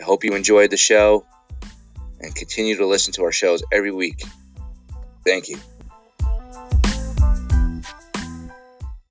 I 0.01 0.05
hope 0.05 0.25
you 0.25 0.35
enjoyed 0.35 0.71
the 0.71 0.77
show 0.77 1.27
and 2.25 2.35
continue 2.35 2.77
to 2.77 2.87
listen 2.87 3.13
to 3.15 3.25
our 3.25 3.33
shows 3.33 3.63
every 3.71 3.93
week. 3.93 4.23
Thank 5.25 5.49
you. 5.49 5.59